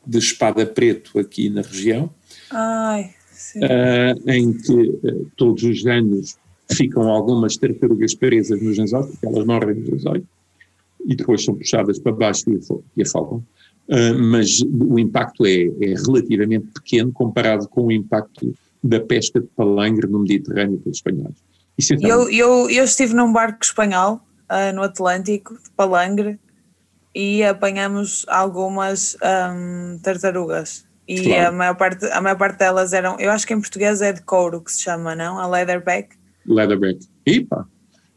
[0.06, 2.12] de espada preto aqui na região.
[2.52, 3.16] Ai,
[4.28, 5.00] em que
[5.36, 6.38] todos os anos
[6.72, 10.24] ficam algumas tartarugas presas nos anzóis, porque elas morrem nos anzóis,
[11.06, 12.46] e depois são puxadas para baixo
[12.96, 13.44] e afogam.
[13.88, 19.48] Uh, mas o impacto é, é, relativamente pequeno comparado com o impacto da pesca de
[19.48, 21.36] palangre no Mediterrâneo pelos espanhóis.
[21.80, 26.40] É eu, eu, eu, estive num barco espanhol uh, no Atlântico, de palangre,
[27.14, 30.86] e apanhamos algumas um, tartarugas.
[31.08, 31.48] E claro.
[31.48, 34.22] a, maior parte, a maior parte delas eram, eu acho que em português é de
[34.22, 35.38] couro que se chama, não?
[35.38, 36.16] A leatherback.
[36.46, 37.00] Leatherback.
[37.26, 37.68] Epa!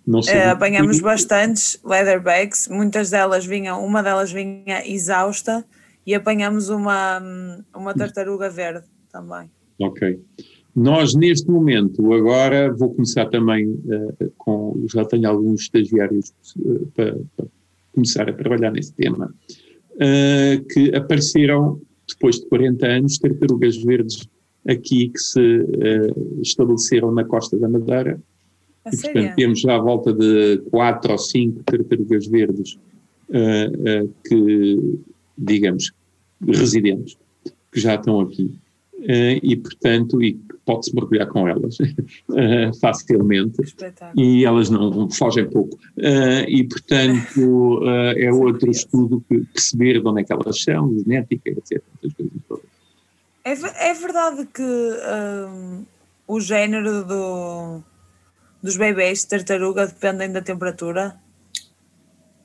[0.07, 0.39] Não sei.
[0.39, 5.65] Uh, apanhamos bastantes leatherbacks, muitas delas vinham, uma delas vinha exausta
[6.07, 7.21] e apanhamos uma,
[7.75, 9.51] uma tartaruga verde também.
[9.81, 10.21] Ok.
[10.75, 14.85] Nós, neste momento, agora vou começar também uh, com.
[14.93, 17.47] Já tenho alguns estagiários uh, para, para,
[17.93, 19.35] começar a trabalhar nesse tema,
[19.95, 24.29] uh, que apareceram depois de 40 anos, tartarugas verdes
[24.69, 28.21] aqui que se uh, estabeleceram na costa da Madeira.
[28.93, 32.79] E, portanto, temos já à volta de quatro ou cinco tartarugas verdes
[33.29, 35.01] uh, uh, que,
[35.37, 35.93] digamos,
[36.47, 37.17] residentes,
[37.73, 38.51] que já estão aqui.
[39.43, 41.79] e, portanto, e pode-se mergulhar com elas
[42.81, 43.57] facilmente.
[44.17, 45.79] E elas não fogem pouco.
[46.49, 47.81] e, portanto,
[48.17, 51.83] é outro estudo que perceber de onde é que elas são, genética, etc.
[51.99, 52.76] essas coisas todas.
[53.47, 55.85] É, é verdade que hum,
[56.27, 57.81] o género do,
[58.61, 61.15] dos bebês de tartaruga dependem da temperatura?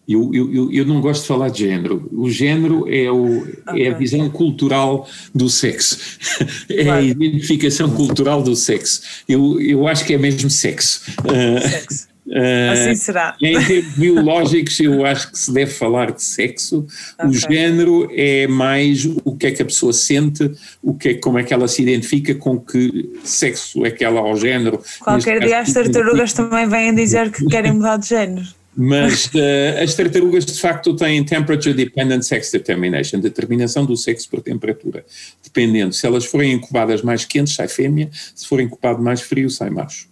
[0.07, 2.07] Eu, eu, eu, não gosto de falar de género.
[2.11, 5.97] O género é, o, é a visão cultural do sexo.
[6.69, 9.01] É a identificação cultural do sexo.
[9.27, 11.01] Eu, eu acho que é mesmo sexo.
[11.19, 12.10] Ah, Sexo.
[12.33, 13.35] Ah, Assim será.
[13.41, 16.85] Em termos biológicos, eu acho que se deve falar de sexo.
[17.21, 17.39] O Ok.
[17.49, 20.49] género é mais o que é que a pessoa sente,
[20.81, 24.19] o que é, como é que ela se identifica com que sexo é que ela
[24.19, 24.81] ao género.
[24.99, 28.47] Qualquer Neste dia caso, as tartarugas também vêm dizer que querem mudar de género.
[28.73, 34.41] Mas eh, as tartarugas de facto têm temperature dependent sex determination, determinação do sexo por
[34.41, 35.03] temperatura.
[35.43, 39.69] Dependendo, se elas forem incubadas mais quentes, sai fêmea, se for incubado mais frio, sai
[39.69, 40.10] macho.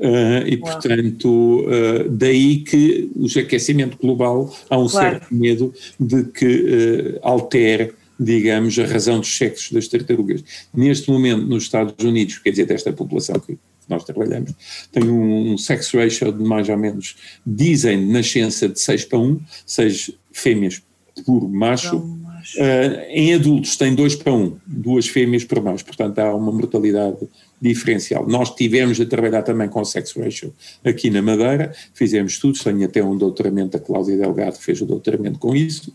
[0.00, 5.20] Eh, e portanto, eh, daí que o aquecimento global há um Claro.
[5.20, 10.42] certo medo de que eh, altere, digamos, a razão dos sexos das tartarugas.
[10.74, 13.56] Neste momento, nos Estados Unidos, quer dizer, desta população que
[13.88, 14.52] nós trabalhamos,
[14.90, 19.18] tem um, um sex ratio de mais ou menos, dizem de nascença de 6 para
[19.18, 20.82] 1, 6 fêmeas
[21.24, 21.98] por macho.
[21.98, 27.16] Uh, em adultos tem 2 para 1, duas fêmeas por macho, portanto há uma mortalidade
[27.60, 28.26] diferencial.
[28.26, 30.52] Nós tivemos a trabalhar também com sex ratio
[30.84, 35.38] aqui na Madeira, fizemos estudos, tenho até um doutoramento, a Cláudia Delgado fez o doutoramento
[35.38, 35.94] com isso,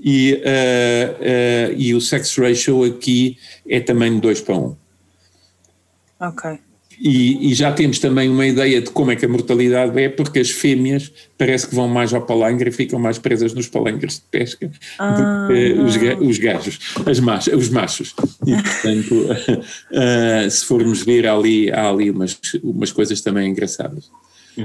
[0.00, 4.76] e, uh, uh, e o sex ratio aqui é também de 2 para 1.
[6.20, 6.65] Ok.
[7.00, 10.38] E, e já temos também uma ideia de como é que a mortalidade é, porque
[10.38, 14.22] as fêmeas parece que vão mais ao palangre e ficam mais presas nos palangres de
[14.30, 15.12] pesca Ah.
[15.12, 15.96] do que os,
[16.28, 18.14] os gajos, as machos, os machos.
[18.46, 19.26] E, portanto,
[19.92, 24.10] eh, se formos ver, há ali, há ali umas, umas coisas também engraçadas.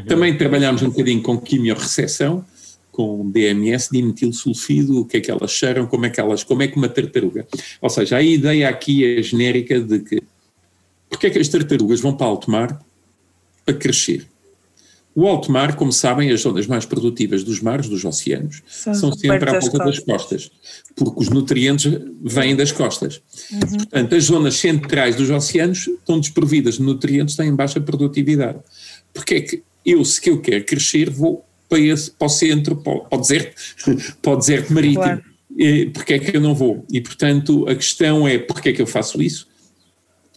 [0.08, 2.46] Também trabalhamos um bocadinho com quimiorrecepção,
[2.92, 6.68] com DMS, dimetilsulfido, o que é que elas cheiram, como é que elas, como é
[6.68, 7.46] que uma tartaruga.
[7.82, 10.22] Ou seja, a ideia aqui é genérica de que
[11.12, 12.82] porque é que as tartarugas vão para alto mar
[13.66, 14.26] para crescer?
[15.14, 19.12] O alto mar, como sabem, as zonas mais produtivas dos mares, dos oceanos, São são
[19.12, 20.52] sempre à volta das costas,
[20.96, 21.92] porque os nutrientes
[22.24, 23.22] vêm das costas.
[23.78, 28.60] Portanto, as zonas centrais dos oceanos estão desprovidas de nutrientes, têm baixa produtividade.
[29.14, 32.78] Porque é que eu, se que eu quero crescer, vou para, esse, para o centro,
[32.78, 33.54] para, o- para o deserto,
[34.22, 35.04] para o deserto marítimo.
[35.04, 35.24] Claro.
[35.94, 36.86] Porque é que eu não vou?
[36.90, 39.46] E, portanto, a questão é porque é que eu faço isso?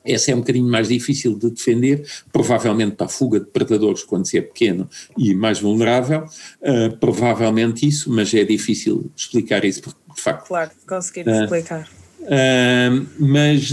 [0.04, 4.26] Essa é um bocadinho mais difícil de defender, provavelmente para a fuga de predadores quando
[4.26, 6.24] se é pequeno e mais vulnerável,
[6.62, 10.46] ah, provavelmente isso, mas é difícil explicar isso, porque de facto.
[10.46, 11.44] Claro, conseguir Ah.
[11.44, 11.88] explicar.
[12.24, 13.72] ah, mas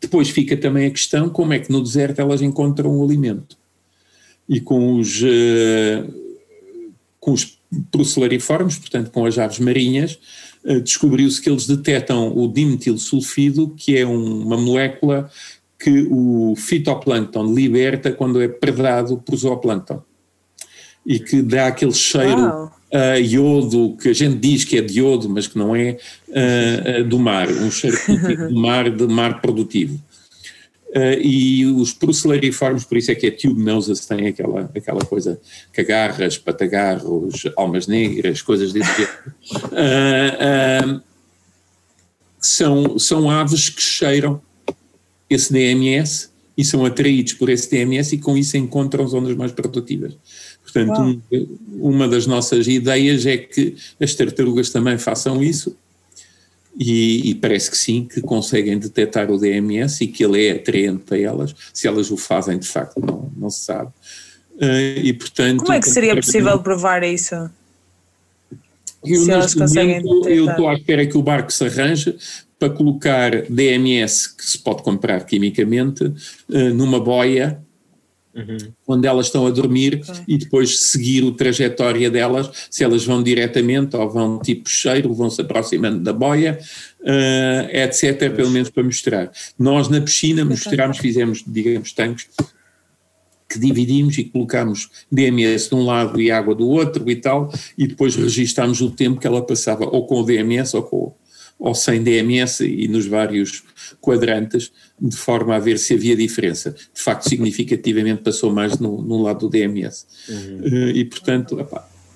[0.00, 3.56] depois fica também a questão como é que no deserto elas encontram o alimento.
[4.46, 5.22] E com os,
[7.18, 7.58] com os
[7.90, 10.18] procellariformes, portanto com as aves marinhas,
[10.82, 15.30] descobriu-se que eles detectam o dimetilsulfido, que é um- uma molécula
[15.78, 20.02] que o fitoplâncton liberta quando é predado por zooplâncton.
[21.06, 22.72] E que dá aquele cheiro Uau.
[22.90, 25.98] a iodo, que a gente diz que é de iodo, mas que não é,
[26.32, 27.96] ah, do mar, um cheiro
[28.48, 30.00] do mar, de mar produtivo.
[30.96, 35.40] Uh, e os procellariformes, por isso é que a tube noses tem aquela, aquela coisa,
[35.72, 39.12] cagarras, patagarros, almas negras, coisas desse tipo.
[39.72, 41.02] Uh, uh,
[42.40, 44.40] são, são aves que cheiram
[45.28, 50.16] esse DMS e são atraídos por esse DMS e com isso encontram zonas mais produtivas.
[50.62, 51.20] Portanto, um-
[51.72, 55.76] uma das nossas ideias é que as tartarugas também façam isso
[56.76, 61.04] e, e parece que sim, que conseguem detectar o DMS e que ele é atraente
[61.04, 61.54] para elas.
[61.72, 63.90] Se elas o fazem, de facto, não, não se sabe.
[64.60, 67.34] Eh, e, portanto, Como é que seria possível provar isso?
[69.04, 72.16] eu, se elas neste conseguem momento, eu estou à espera que o barco se arranje
[72.58, 76.12] para colocar DMS, que se pode comprar quimicamente,
[76.50, 77.60] eh, numa boia
[78.86, 83.96] onde elas estão a dormir e depois seguir o trajetória delas, se elas vão diretamente
[83.96, 86.58] ou vão tipo cheiro, vão se aproximando da boia,
[87.04, 89.30] eh, etc., pelo menos para mostrar.
[89.58, 92.28] Nós na piscina mostramos, fizemos, digamos, tanques
[93.48, 97.86] que dividimos e colocámos DMS de um lado e água do outro e tal, e
[97.86, 101.14] depois registámos o tempo que ela passava ou com o DMS ou com,
[101.58, 103.62] ou sem DMS e nos vários
[104.00, 106.72] quadrantes, de forma a ver se havia diferença.
[106.72, 110.06] De facto, significativamente passou mais no, no lado do DMS.
[110.28, 110.60] Uhum.
[110.60, 111.56] Uh, e, portanto,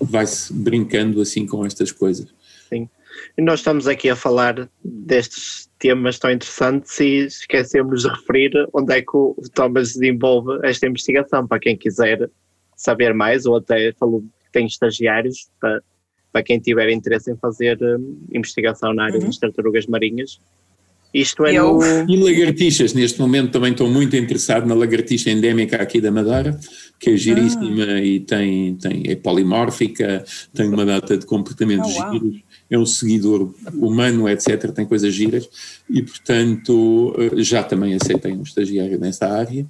[0.00, 2.28] vai-se brincando assim com estas coisas.
[2.68, 2.88] Sim.
[3.36, 8.94] E nós estamos aqui a falar destes temas tão interessantes e esquecemos de referir onde
[8.94, 12.30] é que o Thomas desenvolve esta investigação, para quem quiser
[12.76, 15.82] saber mais, ou até falou que tem estagiários, para,
[16.32, 19.26] para quem tiver interesse em fazer um, investigação na área uhum.
[19.26, 20.40] das tartarugas marinhas.
[21.12, 21.78] Isto é Eu...
[21.78, 22.10] no...
[22.10, 26.58] E lagartixas, neste momento também estou muito interessado na lagartixa endémica aqui da Madeira,
[27.00, 28.00] que é giríssima ah.
[28.00, 33.54] e tem, tem, é polimórfica, tem uma data de comportamentos oh, giros, é um seguidor
[33.74, 35.48] humano, etc., tem coisas giras,
[35.88, 39.66] e portanto eh, já também aceitei um estagiário nessa área,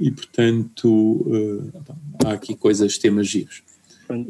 [0.00, 3.62] e portanto eh, há aqui coisas, temas giros.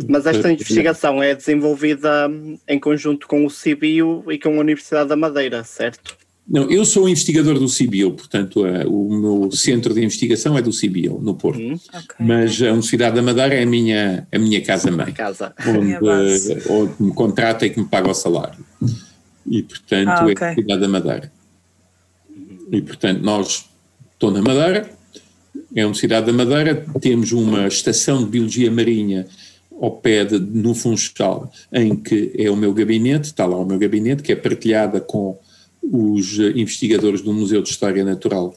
[0.09, 5.09] Mas esta investigação é desenvolvida hum, em conjunto com o CIBIO e com a Universidade
[5.09, 6.17] da Madeira, certo?
[6.51, 10.73] Não, eu sou investigador do CBIO, portanto é, o meu centro de investigação é do
[10.73, 11.61] CBIO, no Porto.
[11.61, 12.27] Hum, okay.
[12.27, 15.13] Mas a Universidade da Madeira é a minha, a minha casa-mãe.
[15.13, 15.55] Casa.
[15.65, 18.59] Onde, onde me contrata e que me paga o salário.
[19.47, 20.35] E portanto ah, okay.
[20.35, 21.33] é a Universidade da Madeira.
[22.73, 23.67] E portanto nós,
[24.13, 24.91] estou na Madeira,
[25.77, 29.29] é a Universidade da Madeira, temos uma estação de Biologia Marinha
[29.81, 33.79] ao pé de, no Funchal, em que é o meu gabinete, está lá o meu
[33.79, 35.39] gabinete, que é partilhada com
[35.83, 38.55] os investigadores do Museu de História Natural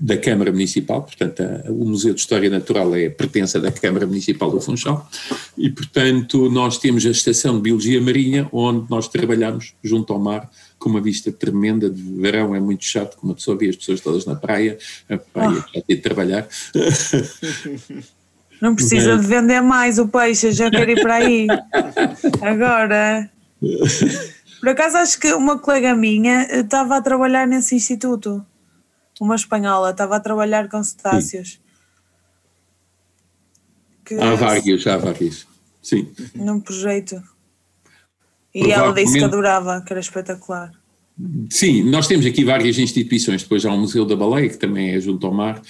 [0.00, 4.50] da Câmara Municipal, portanto a, o Museu de História Natural é pertença da Câmara Municipal
[4.50, 5.08] do Funchal
[5.56, 10.48] e portanto nós temos a Estação de Biologia Marinha onde nós trabalhamos junto ao mar
[10.78, 14.00] com uma vista tremenda de verão, é muito chato, como a pessoa vê as pessoas
[14.00, 15.74] todas na praia, a praia oh.
[15.74, 16.46] já tem de trabalhar.
[18.60, 19.22] Não precisa Mas...
[19.22, 21.46] de vender mais o peixe, já quero ir para aí.
[22.42, 23.30] Agora.
[24.60, 28.44] Por acaso acho que uma colega minha eh, estava a trabalhar nesse instituto,
[29.20, 31.60] uma espanhola, estava a trabalhar com cetáceos.
[34.20, 35.46] Há vários, há vários,
[35.82, 36.10] sim.
[36.34, 37.22] Num projeto.
[38.54, 40.72] E ela disse que adorava, que era espetacular.
[41.50, 45.00] Sim, nós temos aqui várias instituições, depois há o Museu da Baleia, que também é
[45.00, 45.60] junto ao mar,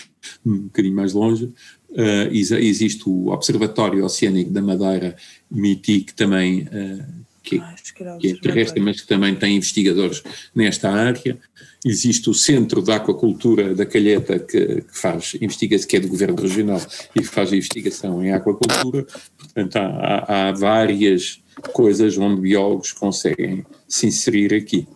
[0.44, 1.52] um bocadinho mais longe,
[1.98, 5.16] uh, existe o Observatório Oceânico da Madeira,
[5.50, 7.18] MITI, que também uh,
[7.48, 7.74] que, ah,
[8.18, 10.22] que é terrestre, mas que também tem investigadores
[10.54, 11.38] nesta área.
[11.84, 16.40] Existe o Centro de Aquacultura da Calheta, que, que faz investigação, que é do Governo
[16.40, 16.80] Regional
[17.14, 19.06] e que faz investigação em aquacultura.
[19.38, 21.40] Portanto, há, há, várias
[21.72, 24.86] coisas onde biólogos conseguem se inserir aqui.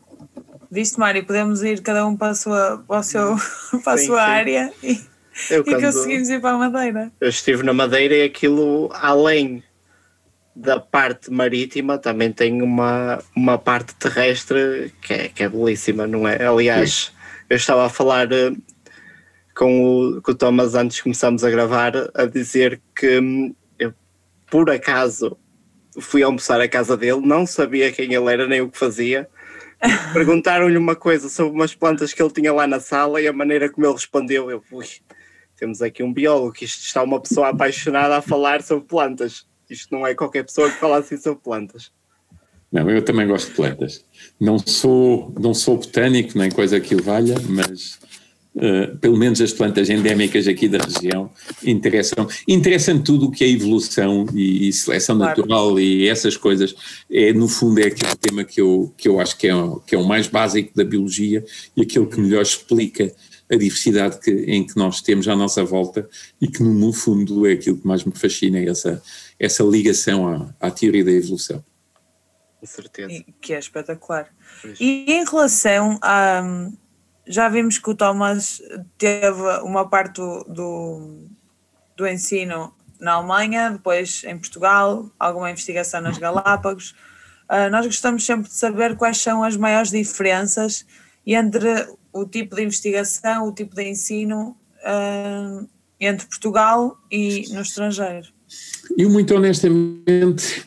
[0.70, 3.36] Viste, Mário, podemos ir cada um para a sua, para a seu,
[3.84, 4.30] para a sim, sua sim.
[4.30, 5.00] área e,
[5.50, 7.12] e conseguimos ir para a Madeira.
[7.20, 9.62] Eu estive na Madeira e aquilo, além
[10.54, 16.28] da parte marítima também tem uma, uma parte terrestre que é, que é belíssima, não
[16.28, 16.44] é?
[16.44, 17.12] Aliás, Sim.
[17.48, 18.56] eu estava a falar uh,
[19.54, 19.84] com,
[20.16, 23.94] o, com o Thomas antes de começarmos a gravar, a dizer que um, eu,
[24.50, 25.36] por acaso,
[25.98, 29.28] fui almoçar à casa dele, não sabia quem ele era nem o que fazia.
[30.12, 33.68] Perguntaram-lhe uma coisa sobre umas plantas que ele tinha lá na sala e a maneira
[33.70, 34.86] como ele respondeu, eu fui.
[35.56, 39.46] Temos aqui um biólogo, isto está uma pessoa apaixonada a falar sobre plantas.
[39.70, 41.90] Isto não é qualquer pessoa que fala assim sobre plantas.
[42.72, 44.04] Não, eu também gosto de plantas.
[44.40, 47.98] Não sou, não sou botânico nem coisa que o valha, mas
[48.54, 51.30] uh, pelo menos as plantas endémicas aqui da região
[51.62, 52.26] interessam.
[52.48, 55.38] Interessam tudo o que é evolução e, e seleção claro.
[55.38, 56.74] natural e essas coisas.
[57.10, 59.52] É, no fundo, é aquele tema que eu, que eu acho que é,
[59.86, 61.44] que é o mais básico da biologia
[61.76, 63.12] e aquele que melhor explica
[63.52, 66.08] a diversidade que, em que nós temos à nossa volta
[66.40, 69.02] e que no, fundo é aquilo que mais me fascina, é essa,
[69.38, 71.62] essa ligação à, à teoria da evolução.
[72.58, 73.12] Com certeza.
[73.12, 74.28] E, que é espetacular.
[74.62, 74.80] Pois.
[74.80, 76.70] E em relação a.
[77.24, 78.60] Já vimos que o Thomas
[78.98, 81.28] teve uma parte do, do,
[81.96, 86.96] do ensino na Alemanha, depois em Portugal, alguma investigação nas Galápagos.
[87.48, 90.84] Uh, nós gostamos sempre de saber quais são as maiores diferenças
[91.24, 95.66] entre o tipo de investigação, o tipo de ensino uh,
[95.98, 98.28] entre Portugal e no estrangeiro.
[98.98, 100.64] Eu, muito honestamente,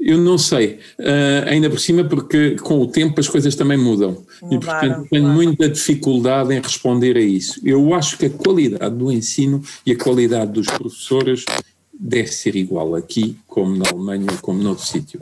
[0.00, 0.80] eu não sei.
[0.98, 4.24] Uh, ainda por cima, porque com o tempo as coisas também mudam.
[4.42, 5.36] Mudaram, e, portanto, tenho claro.
[5.36, 7.60] muita dificuldade em responder a isso.
[7.62, 11.44] Eu acho que a qualidade do ensino e a qualidade dos professores
[11.92, 15.20] deve ser igual aqui, como na Alemanha, como noutro sítio.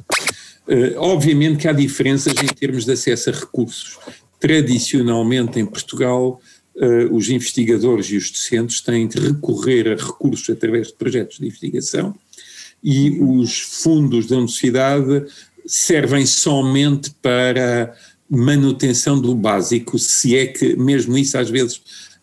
[0.69, 3.99] Uh, obviamente que há diferenças em termos de acesso a recursos.
[4.41, 6.41] Tradicionalmente, em Portugal,
[6.76, 11.47] uh, os investigadores e os docentes têm de recorrer a recursos através de projetos de
[11.47, 12.14] investigação
[12.82, 15.26] e os fundos da universidade
[15.66, 17.95] servem somente para
[18.30, 21.76] manutenção do básico, se é que mesmo isso às vezes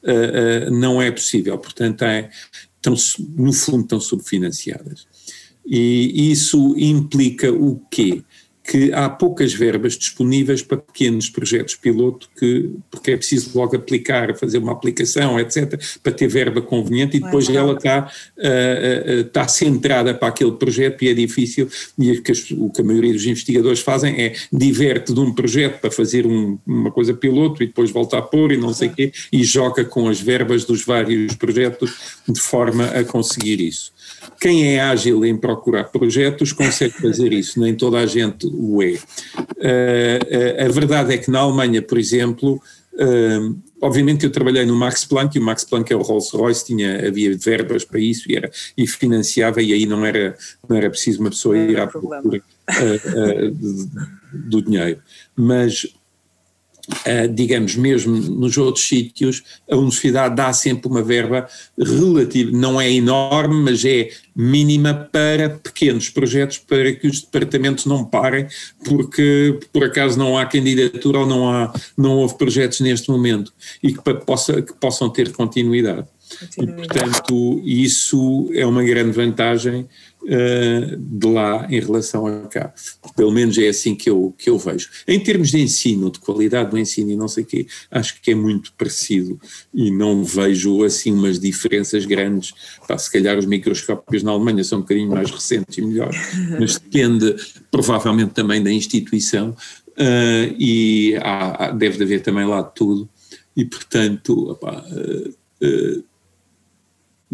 [0.04, 1.58] uh, uh, não é possível.
[1.58, 2.30] Portanto, é,
[2.76, 2.96] estão,
[3.36, 5.08] no fundo estão subfinanciadas.
[5.66, 8.24] E isso implica o quê?
[8.68, 14.36] Que há poucas verbas disponíveis para pequenos projetos piloto, que, porque é preciso logo aplicar,
[14.36, 19.48] fazer uma aplicação, etc., para ter verba conveniente e depois ela está, uh, uh, está
[19.48, 23.26] centrada para aquele projeto e é difícil, e o que, o que a maioria dos
[23.26, 27.92] investigadores fazem é diverte de um projeto para fazer um, uma coisa piloto e depois
[27.92, 31.36] volta a pôr e não sei o quê, e joga com as verbas dos vários
[31.36, 33.94] projetos de forma a conseguir isso.
[34.40, 38.96] Quem é ágil em procurar projetos consegue fazer isso, nem toda a gente o é.
[38.96, 42.62] Uh, a verdade é que na Alemanha, por exemplo,
[42.94, 47.08] uh, obviamente eu trabalhei no Max Planck e o Max Planck é o Rolls-Royce, tinha,
[47.08, 50.36] havia verbas para isso e, era, e financiava e aí não era,
[50.68, 52.22] não era preciso uma pessoa ir à procura
[54.34, 55.00] do dinheiro.
[55.36, 55.88] Mas
[56.88, 62.92] Uh, digamos, mesmo nos outros sítios, a universidade dá sempre uma verba relativa, não é
[62.92, 68.48] enorme, mas é mínima para pequenos projetos, para que os departamentos não parem,
[68.84, 73.94] porque por acaso não há candidatura ou não, há, não houve projetos neste momento e
[73.94, 76.08] que, possa, que possam ter continuidade.
[76.40, 76.84] continuidade.
[76.84, 79.88] E, portanto, isso é uma grande vantagem
[80.26, 82.74] uh, de lá em relação a cá.
[83.16, 84.90] Pelo menos é assim que eu, que eu vejo.
[85.08, 88.32] Em termos de ensino, de qualidade do ensino e não sei o quê, acho que
[88.32, 89.40] é muito parecido
[89.74, 92.54] e não vejo assim umas diferenças grandes.
[92.88, 96.18] Pá, se calhar os microscópios na Alemanha são um bocadinho mais recentes e melhores,
[96.60, 97.36] mas depende
[97.72, 103.08] provavelmente também da instituição uh, e há, deve haver também lá tudo.
[103.56, 106.04] E portanto, opá, uh,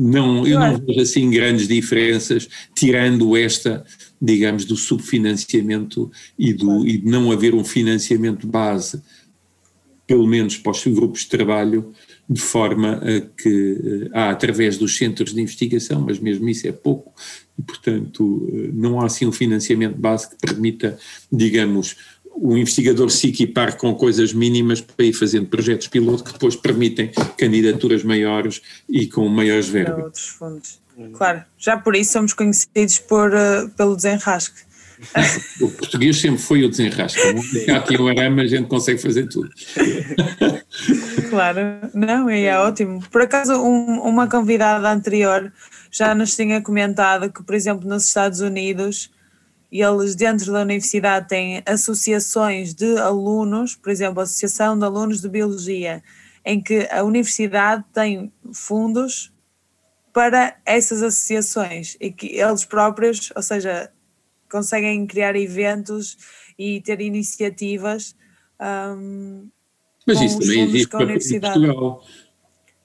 [0.04, 3.86] não, eu não vejo assim grandes diferenças, tirando esta,
[4.20, 9.00] digamos, do subfinanciamento e, do, e de não haver um financiamento base,
[10.08, 11.94] pelo menos para os grupos de trabalho,
[12.28, 17.14] de forma a que há através dos centros de investigação, mas mesmo isso é pouco,
[17.60, 20.98] e portanto não há assim um financiamento base que permita,
[21.32, 21.96] digamos,
[22.42, 27.12] o investigador se equipar com coisas mínimas para ir fazendo projetos piloto que depois permitem
[27.38, 30.04] candidaturas maiores e com maiores verbas.
[30.06, 30.82] outros fundos.
[31.14, 34.72] Claro, já por isso somos conhecidos por, uh, pelo desenrasque.
[35.62, 37.20] O português sempre foi o desenrasque.
[37.66, 39.50] Cá tinha um arame, a gente consegue fazer tudo.
[41.30, 41.60] Claro,
[41.94, 43.02] não, e é ótimo.
[43.10, 45.52] Por acaso, um, uma convidada anterior
[45.92, 49.10] já nos tinha comentado que, por exemplo, nos Estados Unidos
[49.72, 55.22] e eles dentro da universidade têm associações de alunos, por exemplo, a Associação de Alunos
[55.22, 56.04] de Biologia,
[56.46, 59.32] em que a universidade tem fundos
[60.12, 63.90] para essas associações e que eles próprios, ou seja,
[64.50, 66.18] conseguem criar eventos
[66.60, 68.14] e ter iniciativas.
[68.60, 69.48] Um,
[70.06, 72.04] mas isso também existe para Portugal.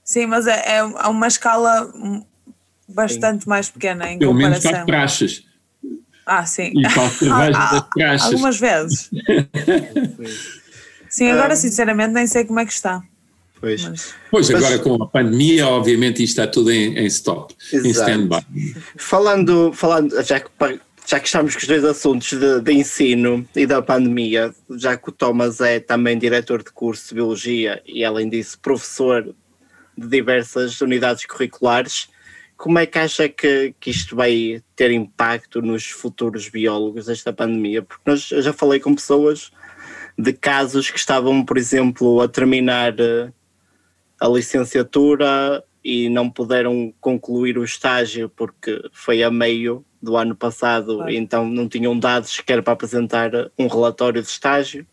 [0.04, 1.92] Sim, mas é, é a uma escala
[2.88, 4.70] bastante mais pequena em Pelo comparação.
[4.70, 5.45] menos para praxes.
[6.26, 6.72] Ah, sim.
[6.74, 9.10] E para cerveja das Algumas vezes.
[11.08, 11.56] sim, agora ah.
[11.56, 13.00] sinceramente nem sei como é que está.
[13.60, 13.84] Pois.
[13.84, 17.86] Mas, pois agora com a pandemia, obviamente isto está tudo em, em stop, Exato.
[17.86, 18.74] em stand-by.
[18.96, 20.50] Falando, falando já, que,
[21.06, 25.08] já que estamos com os dois assuntos de, de, ensino e da pandemia, já que
[25.08, 29.34] o Thomas é também diretor de curso de Biologia e além disso professor
[29.96, 32.08] de diversas unidades curriculares,
[32.56, 37.82] como é que acha que, que isto vai ter impacto nos futuros biólogos desta pandemia?
[37.82, 39.50] Porque nós, eu já falei com pessoas
[40.18, 43.30] de casos que estavam, por exemplo, a terminar eh,
[44.18, 51.08] a licenciatura e não puderam concluir o estágio porque foi a meio do ano passado
[51.08, 54.86] e então não tinham dados sequer para apresentar um relatório de estágio,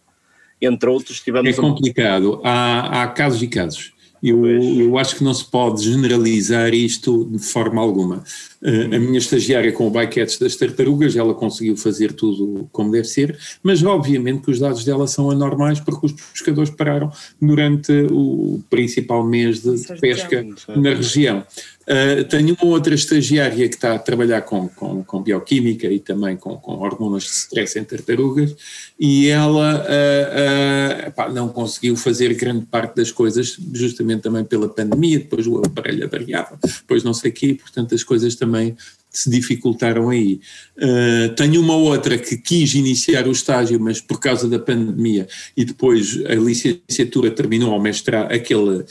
[0.62, 1.22] entre outros.
[1.22, 3.94] Tivemos é complicado, há, há casos e casos.
[4.24, 8.24] Eu, eu acho que não se pode generalizar isto de forma alguma.
[8.62, 13.04] Uh, a minha estagiária com o bycatch das tartarugas, ela conseguiu fazer tudo como deve
[13.04, 17.12] ser, mas obviamente que os dados dela são anormais porque os pescadores pararam
[17.42, 21.44] durante o principal mês de, de pesca na região.
[21.84, 26.38] Uh, tenho uma outra estagiária que está a trabalhar com, com, com bioquímica e também
[26.38, 28.56] com, com, hormonas de stress em tartarugas
[28.98, 34.70] e ela uh, uh, pá, não conseguiu fazer grande parte das coisas justamente também pela
[34.70, 38.78] pandemia, depois o aparelho avariava, depois não sei o quê, portanto as coisas também
[39.14, 40.42] se dificultaram aí.
[40.76, 45.64] Uh, tenho uma outra que quis iniciar o estágio, mas por causa da pandemia, e
[45.64, 48.84] depois a licenciatura terminou, ao mestrado, aquele,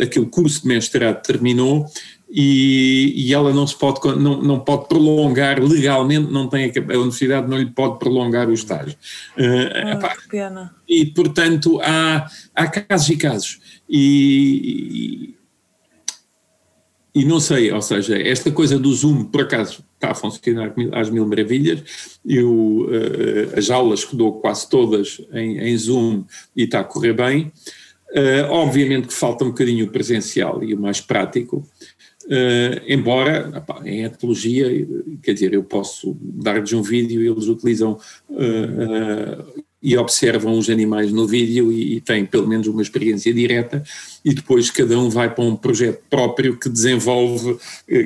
[0.00, 1.86] aquele curso de mestrado terminou,
[2.28, 7.48] e, e, ela não se pode não, não pode prolongar legalmente não tem a, universidade
[7.48, 8.96] não lhe pode prolongar o estágio
[9.38, 10.74] uh, epá, que pena.
[10.88, 15.36] e portanto há, há casos e casos e,
[17.16, 21.08] e não sei, ou seja, esta coisa do Zoom, por acaso, está a funcionar às
[21.08, 22.18] mil maravilhas.
[22.22, 26.24] Eu, uh, as aulas que dou quase todas em, em Zoom
[26.54, 27.50] e está a correr bem.
[28.10, 31.66] Uh, obviamente que falta um bocadinho o presencial e o mais prático,
[32.26, 34.68] uh, embora em etologia,
[35.22, 37.98] quer dizer, eu posso dar-lhes um vídeo e eles utilizam
[39.82, 43.84] e observam os animais no vídeo e, e, têm pelo menos uma experiência direta
[44.24, 47.56] e depois cada um vai para um projeto próprio que desenvolve,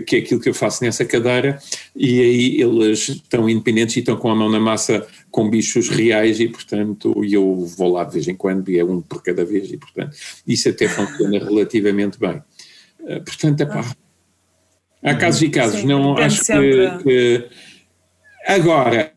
[0.06, 1.58] que é aquilo que eu faço nessa cadeira
[1.96, 6.38] e aí eles estão independentes e estão com a mão na massa com bichos reais
[6.38, 9.72] e portanto eu vou lá de vez em quando e é um por cada vez
[9.72, 10.14] e portanto
[10.46, 12.42] isso até funciona relativamente bem.
[13.24, 13.96] Portanto, é pá,
[15.03, 17.48] há casos e casos, Sim, não acho que, que
[18.46, 19.12] agora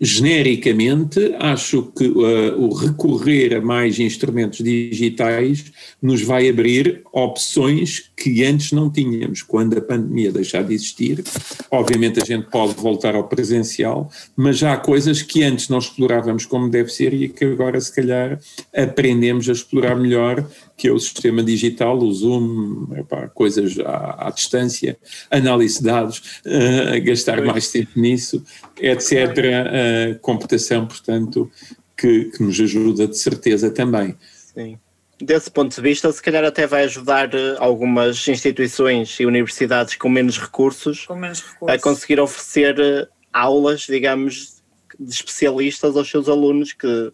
[0.00, 8.42] genericamente, acho que uh, o recorrer a mais instrumentos digitais nos vai abrir opções que
[8.42, 9.42] antes não tínhamos.
[9.42, 11.22] Quando a pandemia deixar de existir,
[11.70, 16.46] obviamente a gente pode voltar ao presencial, mas já há coisas que antes não explorávamos
[16.46, 18.40] como deve ser e que agora, se calhar,
[18.74, 20.48] aprendemos a explorar melhor
[20.80, 24.96] que é o sistema digital, o Zoom, epá, coisas à, à, distância,
[25.30, 28.42] análise de dados, uh, gastar mais tempo nisso,
[28.80, 29.12] etc.
[29.12, 31.50] Uh, computação, portanto,
[31.94, 34.16] que, que, nos ajuda de certeza também.
[34.54, 34.78] Sim.
[35.20, 40.08] Desse ponto de vista, se calhar até vai ajudar eh, algumas instituições e universidades com
[40.08, 41.68] menos recursos, com menos recursos.
[41.68, 44.62] a conseguir oferecer aulas, digamos,
[44.98, 47.12] de especialistas aos seus alunos que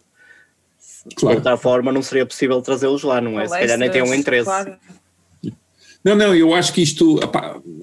[1.15, 1.35] Claro.
[1.35, 3.47] De outra forma, não seria possível trazê-los lá, não é?
[3.47, 4.45] Se calhar nem tem um interesse.
[4.45, 4.75] Claro.
[6.03, 7.19] Não, não, eu acho que isto,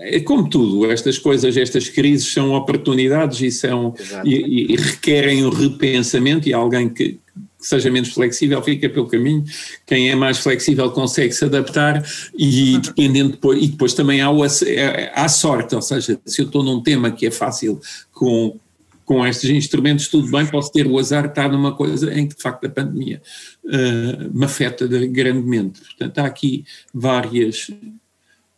[0.01, 3.95] é como tudo, estas coisas, estas crises são oportunidades e, são,
[4.25, 7.19] e, e, requerem um repensamento e alguém que,
[7.59, 9.45] seja menos flexível fica pelo caminho,
[9.87, 12.03] quem é mais flexível consegue se adaptar
[12.37, 16.63] e dependendo depois, e depois também há, o, há sorte, ou seja, se eu estou
[16.63, 17.81] num tema que é fácil
[18.13, 18.57] com,
[19.05, 22.37] com estes instrumentos tudo bem, posso ter o azar de estar numa coisa em que
[22.37, 23.21] de facto a pandemia
[23.65, 25.81] uh, me afeta grandemente.
[25.81, 27.69] Portanto, há aqui várias.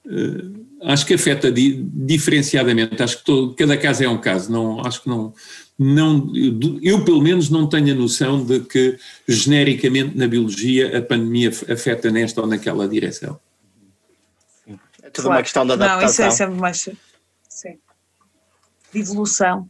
[0.05, 4.81] Uh, acho que afeta di, diferenciadamente, acho que todo, cada caso é um caso, não,
[4.87, 5.35] acho que não,
[5.77, 6.33] não,
[6.81, 12.11] eu pelo menos não tenho a noção de que genericamente na biologia a pandemia afeta
[12.11, 13.39] nesta ou naquela direção.
[15.03, 15.39] É tudo claro.
[15.39, 16.01] uma questão de adaptação.
[16.01, 16.89] Não, isso é sempre mais,
[17.49, 17.79] sim,
[18.93, 19.69] de evolução.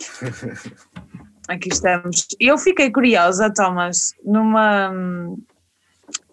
[1.48, 2.26] Aqui estamos.
[2.40, 4.90] Eu fiquei curiosa, Thomas, numa,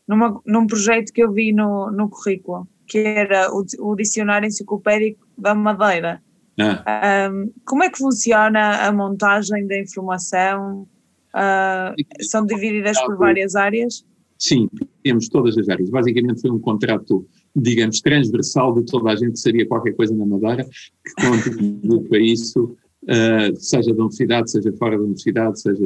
[0.08, 5.28] numa, num projeto que eu vi no, no currículo, que era o, o Dicionário Enciclopédico
[5.38, 6.22] da Madeira.
[6.60, 7.30] Ah.
[7.32, 10.88] Um, como é que funciona a montagem da informação?
[11.34, 14.06] Uh, são divididas por várias áreas?
[14.38, 14.68] Sim,
[15.04, 15.90] temos todas as áreas.
[15.90, 20.26] Basicamente foi um contrato, digamos, transversal de toda a gente que sabia qualquer coisa na
[20.26, 25.84] Madeira, que contribuiu para isso Uh, seja da universidade, seja fora da universidade, seja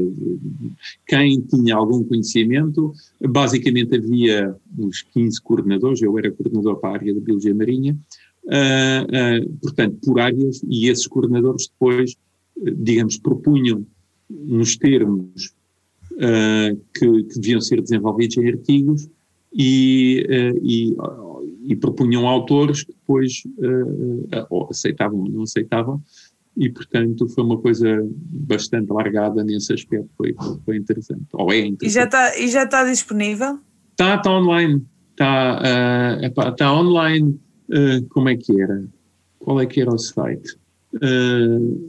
[1.07, 2.93] quem tinha algum conhecimento.
[3.19, 7.97] Basicamente havia uns 15 coordenadores, eu era coordenador para a área da Biologia Marinha,
[8.45, 12.15] uh, uh, portanto, por áreas, e esses coordenadores depois,
[12.55, 13.83] digamos, propunham
[14.29, 15.55] nos termos
[16.93, 19.07] que, que, deviam ser desenvolvidos em artigos
[19.53, 20.95] e, e,
[21.67, 23.43] e propunham autores que depois
[24.71, 26.01] aceitavam ou não aceitavam,
[26.57, 30.35] e, portanto, foi uma coisa bastante largada nesse aspecto, foi,
[30.65, 31.27] foi interessante.
[31.33, 31.85] Ou é interessante.
[31.85, 33.59] E já está, e já está disponível?
[33.91, 34.83] Está, está online.
[35.11, 37.39] Está, uh, epá, está online.
[37.69, 38.83] Uh, como é que era?
[39.37, 40.57] Qual é que era o site?
[40.95, 41.85] Uh,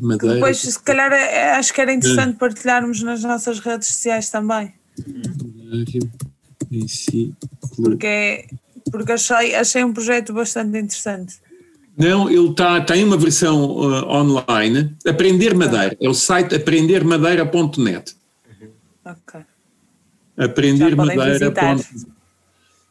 [0.00, 4.30] Madeira, Depois, se calhar, é, acho que era interessante uh, partilharmos nas nossas redes sociais
[4.30, 4.72] também.
[7.76, 8.46] Porque,
[8.92, 11.40] porque achei, achei um projeto bastante interessante.
[11.98, 18.14] Não, ele tá, tem uma versão uh, online, Aprender Madeira, é o site aprendermadeira.net.
[19.04, 19.40] Ok.
[20.36, 21.88] Aprendermadeira.net.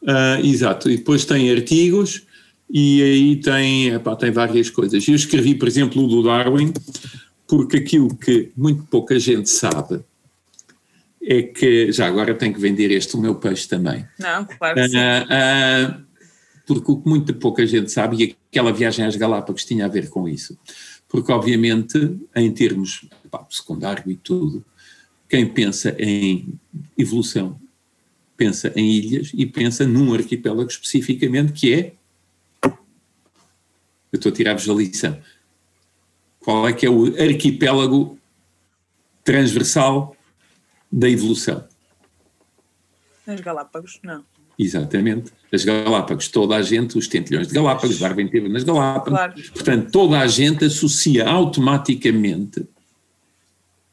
[0.02, 2.22] Uh, exato, e depois tem artigos
[2.70, 5.08] e aí tem, epá, tem várias coisas.
[5.08, 6.72] Eu escrevi, por exemplo, o do Darwin,
[7.46, 10.00] porque aquilo que muito pouca gente sabe
[11.22, 14.06] é que, já agora tenho que vender este o meu peixe também.
[14.18, 14.98] Não, claro que uh, sim.
[14.98, 16.07] Uh,
[16.74, 20.08] porque o que muito pouca gente sabe, e aquela viagem às Galápagos tinha a ver
[20.08, 20.58] com isso,
[21.08, 24.64] porque obviamente, em termos pá, secundário e tudo,
[25.28, 26.54] quem pensa em
[26.96, 27.58] evolução
[28.38, 31.92] pensa em ilhas e pensa num arquipélago especificamente que é.
[32.62, 35.20] Eu estou a tirar-vos a lição.
[36.38, 38.16] Qual é que é o arquipélago
[39.24, 40.16] transversal
[40.90, 41.66] da evolução?
[43.26, 44.24] As Galápagos, não.
[44.58, 45.32] Exatamente.
[45.52, 49.10] As Galápagos, toda a gente, os tentilhões de Galápagos, Darwin teve nas Galápagos.
[49.10, 49.34] Claro.
[49.52, 52.66] Portanto, toda a gente associa automaticamente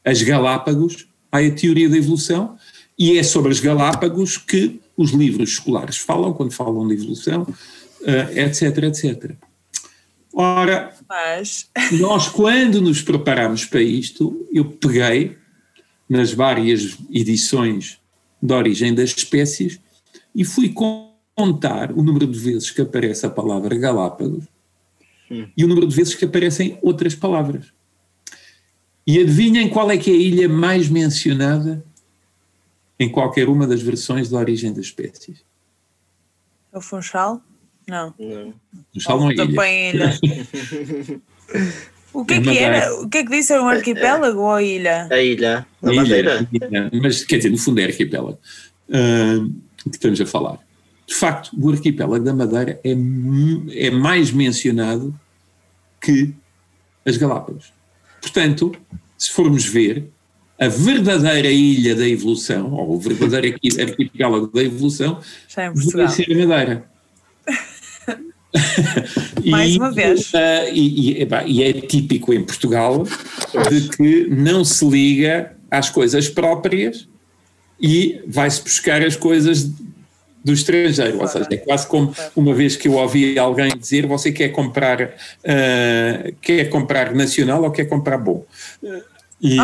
[0.03, 2.57] as Galápagos à teoria da evolução
[2.97, 7.45] e é sobre as Galápagos que os livros escolares falam, quando falam de evolução,
[8.03, 9.35] eh, etc, etc.
[10.33, 11.69] Ora, Mas.
[11.93, 15.37] nós quando nos preparamos para isto, eu peguei
[16.09, 17.99] nas várias edições
[18.41, 19.79] de origem das espécies
[20.35, 20.73] e fui
[21.35, 24.43] contar o número de vezes que aparece a palavra Galápagos
[25.29, 27.73] e o número de vezes que aparecem outras palavras.
[29.07, 31.83] E adivinhem qual é que é a ilha mais mencionada
[32.99, 35.43] em qualquer uma das versões da origem das espécies.
[36.73, 37.41] É o Funchal?
[37.87, 38.13] Não.
[38.17, 38.53] Não.
[38.95, 39.45] O Sal não é ilha.
[39.45, 40.19] Também ilha.
[42.13, 43.01] O que é É que era?
[43.01, 43.51] O que é que disse?
[43.51, 45.05] Era um arquipélago ou ilha?
[45.11, 46.47] A ilha, a Ilha, Madeira.
[46.49, 48.39] ilha, mas quer dizer, no fundo é arquipélago
[49.85, 50.59] ah, que estamos a falar.
[51.07, 52.91] De facto, o arquipélago da Madeira é,
[53.71, 55.13] é mais mencionado
[56.01, 56.33] que
[57.05, 57.71] as Galápagos.
[58.21, 58.71] Portanto,
[59.17, 60.07] se formos ver,
[60.59, 66.09] a verdadeira ilha da evolução, ou o verdadeiro arqui- arquipélago da evolução, Já Portugal.
[66.09, 66.85] ser a Madeira.
[69.45, 70.31] Mais uma vez.
[70.33, 73.05] ah, e, e, e é típico em Portugal
[73.69, 77.07] de que não se liga às coisas próprias
[77.85, 79.69] e vai-se buscar as coisas
[80.43, 81.21] do estrangeiro.
[81.21, 85.13] Ou seja, é quase como uma vez que eu ouvi alguém dizer: você quer comprar,
[85.45, 88.43] ah, quer comprar nacional ou quer comprar bom?
[89.39, 89.57] E,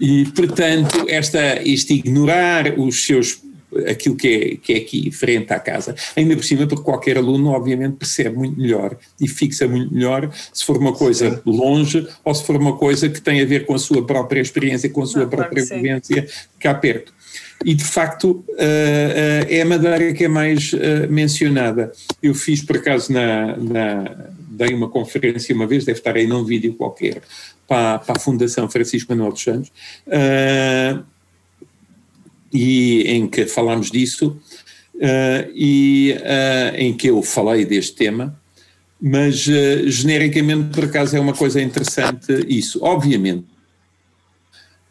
[0.00, 3.40] e portanto, esta, este ignorar os seus
[3.88, 7.50] aquilo que é, que é aqui frente à casa, ainda por cima porque qualquer aluno
[7.50, 12.44] obviamente percebe muito melhor e fixa muito melhor se for uma coisa longe ou se
[12.44, 15.22] for uma coisa que tem a ver com a sua própria experiência, com a sua
[15.22, 15.76] Não, claro própria que sim.
[15.82, 16.26] vivência
[16.58, 17.12] cá perto.
[17.64, 21.92] E de facto eh, eh, é a Madeira que é mais eh, mencionada.
[22.22, 26.42] Eu fiz por acaso na, na- dei uma conferência uma vez, deve estar aí num
[26.44, 27.20] vídeo qualquer,
[27.68, 29.70] para, para a Fundação Francisco Manuel dos Santos,
[32.52, 34.40] e em que falámos disso,
[35.00, 38.38] eh, e eh, em que eu falei deste tema,
[39.00, 42.84] mas eh, genericamente por acaso é uma coisa interessante isso.
[42.84, 43.46] Obviamente,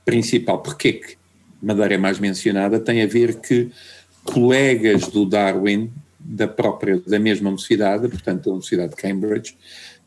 [0.03, 1.17] principal, porque é que
[1.61, 3.69] Madeira é mais mencionada, tem a ver que
[4.23, 9.55] colegas do Darwin, da própria, da mesma universidade, portanto da Universidade de Cambridge,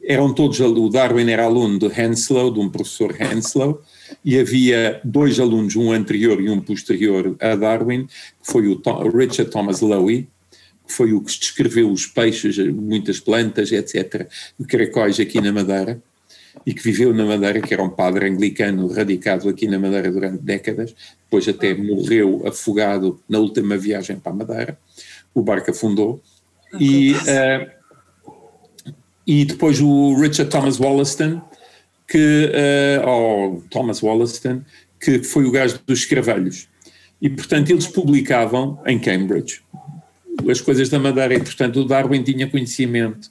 [0.03, 3.81] eram todos, o Darwin era aluno de Henslow, de um professor Henslow,
[4.25, 8.13] e havia dois alunos, um anterior e um posterior a Darwin, que
[8.53, 10.29] foi o Tom- Richard Thomas Lowy,
[10.87, 16.03] que foi o que descreveu os peixes, muitas plantas, etc., e caracóis aqui na Madeira,
[16.67, 20.43] e que viveu na Madeira, que era um padre anglicano radicado aqui na Madeira durante
[20.43, 20.95] décadas,
[21.25, 24.79] depois até morreu afogado na última viagem para a Madeira,
[25.35, 26.21] o barco afundou,
[26.79, 27.71] e, eh,
[29.27, 31.41] e depois o Richard Thomas Wollaston,
[32.13, 32.53] que,
[33.07, 34.61] ou Thomas Wollaston,
[35.01, 36.69] que foi o gajo dos escravelhos.
[37.23, 39.63] E, portanto, eles publicavam em Cambridge
[40.51, 43.31] as coisas da Madeira e, portanto, o Darwin tinha conhecimento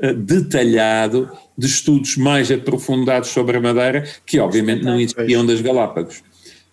[0.00, 6.22] eh, detalhado de estudos mais aprofundados sobre a Madeira, que obviamente não existiam das Galápagos.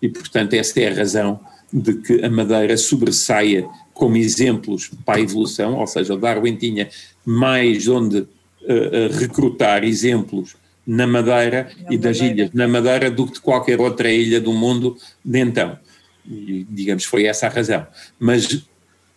[0.02, 1.40] E, portanto, essa é a razão
[1.74, 6.88] de que a Madeira sobressaia como exemplos para a evolução, ou seja, o Darwin tinha
[7.26, 8.28] mais onde
[8.68, 10.56] eh, recrutar exemplos
[10.88, 12.34] na Madeira Na e das Madeira.
[12.34, 15.78] ilhas na Madeira do que de qualquer outra ilha do mundo de então.
[16.26, 17.86] E, digamos, foi essa a razão.
[18.18, 18.66] Mas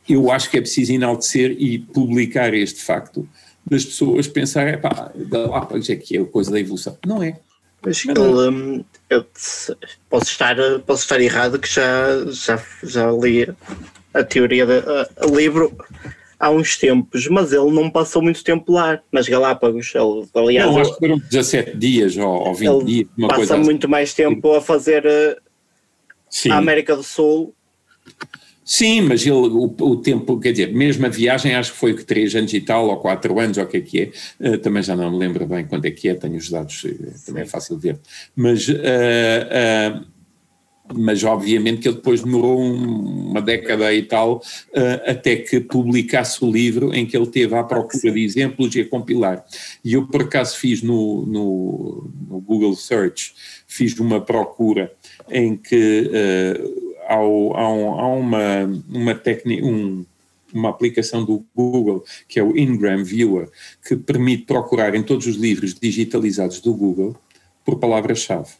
[0.08, 3.28] eu acho que é preciso enaltecer e publicar este facto
[3.64, 6.98] das pessoas pensarem, pá, Galápagos é que é a coisa da evolução.
[7.06, 7.38] Não é.
[7.82, 9.24] Mas ele, hum, eu
[10.08, 10.56] posso, estar,
[10.86, 13.48] posso estar errado que já, já, já li
[14.12, 15.76] a teoria do livro
[16.41, 19.93] há uns tempos, mas ele não passou muito tempo lá nas Galápagos.
[19.95, 23.38] Ele, aliás, não, acho que foram 17 dias ou, ou 20 ele dias, uma passa
[23.38, 23.64] coisa assim.
[23.64, 25.36] muito mais tempo a fazer eh,
[26.30, 26.51] Sim.
[26.51, 27.55] a América do Sul.
[28.64, 32.05] Sim, mas ele, o, o tempo, quer dizer, mesmo a viagem, acho que foi que
[32.05, 34.11] três anos e tal, ou quatro anos, ou o que é que é,
[34.41, 37.12] eh, também já não me lembro bem quando é que é, tenho os dados, eh,
[37.26, 37.99] também é fácil ver.
[38.34, 40.01] Mas, eh, eh,
[40.95, 44.43] mas obviamente que ele depois demorou um- uma década e tal
[44.74, 48.80] eh, até que publicasse o livro em que ele teve à procura de exemplos e
[48.80, 49.45] a compilar.
[49.84, 53.32] E eu, por acaso, fiz no, no, no Google Search,
[53.66, 54.93] fiz uma procura
[55.30, 57.22] em que uh, há, há,
[57.72, 60.05] um, há, uma, uma técnica, um,
[60.53, 63.49] uma aplicação do Google, que é o Ingram Viewer,
[63.86, 67.16] que permite procurar em todos os livros digitalizados do Google
[67.64, 68.51] por palavra-chave.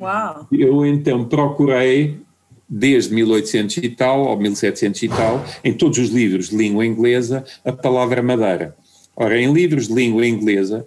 [0.00, 0.46] Uau!
[0.52, 2.20] Eu então procurei
[2.68, 7.44] desde 1800 e tal, ou 1700 e tal, em todos os livros de língua inglesa,
[7.64, 8.76] a palavra madeira.
[9.16, 10.86] Ora, em livros de língua inglesa,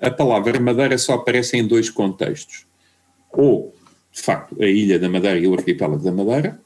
[0.00, 2.64] a palavra madeira só aparece em dois contextos.
[3.32, 3.74] Ou,
[4.12, 6.58] de facto, a ilha da Madeira e o arquipélago da Madeira,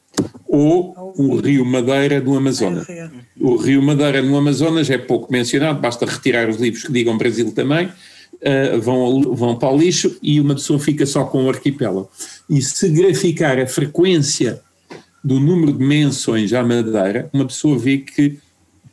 [0.46, 2.86] ou o rio Madeira do Amazonas.
[3.40, 7.50] O rio Madeira no Amazonas é pouco mencionado, basta retirar os livros que digam Brasil
[7.52, 7.90] também,
[8.42, 12.10] uh, vão, vão para o lixo e uma pessoa fica só com o arquipélago.
[12.48, 14.60] E se graficar a frequência
[15.22, 18.38] do número de menções à Madeira, uma pessoa vê que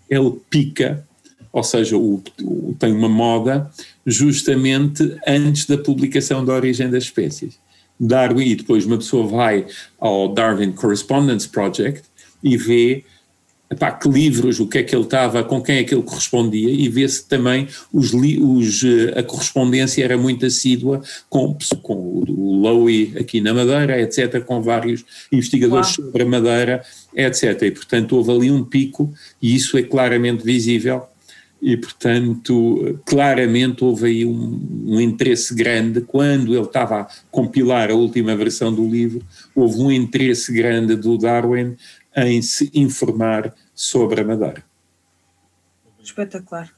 [0.10, 1.06] ele pica,
[1.52, 3.70] ou seja, o, o, tem uma moda
[4.06, 7.58] justamente antes da publicação da origem das espécies.
[8.00, 9.66] Darwin, e depois uma pessoa vai
[10.00, 12.04] ao Darwin Correspondence Project
[12.44, 13.04] e vê
[13.70, 16.70] epá, que livros, o que é que ele estava, com quem é que ele correspondia,
[16.70, 23.14] e vê-se também os, os, eh, a correspondência era muito assídua com, com o Lowy
[23.20, 26.06] aqui na Madeira, etc., com vários investigadores Uau.
[26.08, 26.84] sobre a Madeira,
[27.16, 27.62] etc.
[27.64, 31.08] E, portanto, houve ali um pico, e isso é claramente visível
[31.62, 36.02] e, portanto, claramente houve aí um, um, interesse grande.
[36.02, 39.22] Quando ele estava a compilar a última versão do livro,
[39.56, 41.76] houve um interesse grande do Darwin
[42.18, 44.64] em se informar sobre a Madeira.
[46.04, 46.70] Espetacular.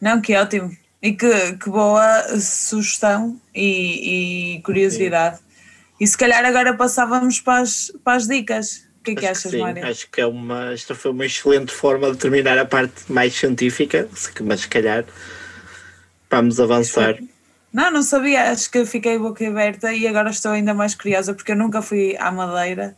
[0.00, 0.76] Não, que ótimo.
[1.00, 5.38] E que, que boa sugestão e, e curiosidade.
[6.00, 9.58] E se calhar agora passávamos para as, para as dicas que é que achas, que
[9.58, 9.86] Mário?
[9.86, 14.08] Acho que é uma, esta foi uma excelente forma de terminar a parte mais científica,
[14.42, 15.04] mas se calhar
[16.30, 17.16] vamos avançar.
[17.72, 21.52] Não, não sabia, acho que fiquei boca aberta e agora estou ainda mais curiosa porque
[21.52, 22.96] eu nunca fui à Madeira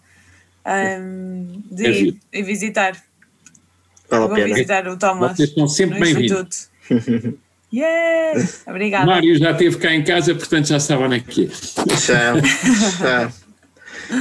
[0.67, 2.97] um, de é ir e visitar.
[4.11, 4.55] Vale Vou pena.
[4.55, 5.37] visitar o Thomas.
[5.37, 6.71] Vocês estão sempre bem-vindos.
[7.71, 8.49] Yeah!
[8.67, 9.05] Obrigada.
[9.05, 11.97] Mário já esteve cá em casa, portanto já sabe onde é que é.
[11.97, 12.35] Já,
[12.99, 13.33] já.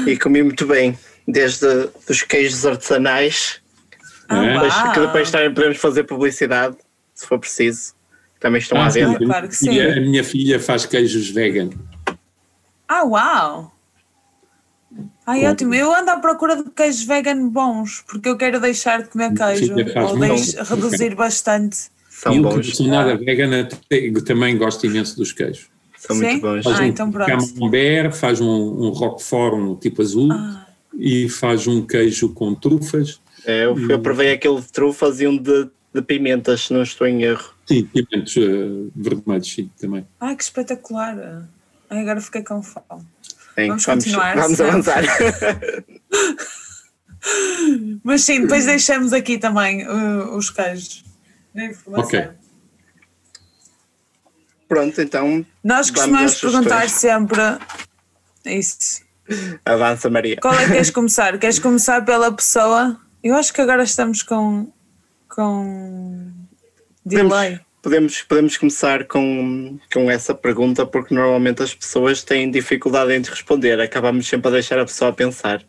[0.06, 3.62] E comi muito bem desde os queijos artesanais,
[4.28, 6.76] ah, que depois também podemos fazer publicidade,
[7.14, 7.96] se for preciso.
[8.40, 9.18] Também estão ah, à venda.
[9.18, 9.80] Claro que sim.
[9.80, 11.70] A minha filha faz queijos vegan.
[12.88, 13.77] Ah, uau!
[15.28, 15.48] Ai, Com...
[15.48, 15.76] ótimo.
[15.76, 19.76] Eu ando à procura de queijos vegan bons, porque eu quero deixar de comer queijo,
[20.04, 21.78] ou deixo, reduzir bastante.
[22.10, 22.68] São e bons.
[22.68, 23.18] Eu que nada ah.
[23.18, 23.70] vegana
[24.26, 25.68] também gosto imenso dos queijos.
[25.98, 26.24] São Sim?
[26.24, 26.64] muito bons.
[26.64, 27.28] Faz ah, um então pronto.
[27.28, 30.32] camembert, faz um, um roquefort um tipo azul.
[30.32, 30.68] Ah
[30.98, 33.22] e faz um queijo com trufas.
[33.46, 37.08] É, eu, eu provei aquele de trufas e um de, de pimentas, se não estou
[37.08, 37.54] em erro.
[37.66, 40.06] Sim, pimentos uh, vermelhos, sim, também.
[40.20, 41.48] Ai, que espetacular!
[41.90, 43.06] Ai, agora fiquei com fome.
[43.58, 44.36] Sim, vamos continuar.
[44.36, 45.04] Vamos avançar.
[48.04, 51.04] Mas sim, depois deixamos aqui também uh, os queijos.
[51.88, 52.30] Ok.
[54.68, 55.46] Pronto, então.
[55.64, 57.42] Nós costumamos perguntar sempre
[58.46, 59.02] isso.
[59.66, 60.38] Avança, Maria.
[60.42, 61.36] Qual é que queres começar?
[61.40, 63.00] Queres começar pela pessoa?
[63.24, 64.72] Eu acho que agora estamos com,
[65.28, 66.32] com
[67.06, 67.30] delay.
[67.30, 73.22] Podemos, podemos, podemos começar com, com essa pergunta porque normalmente as pessoas têm dificuldade em
[73.22, 73.80] responder.
[73.80, 75.64] Acabamos sempre a deixar a pessoa a pensar.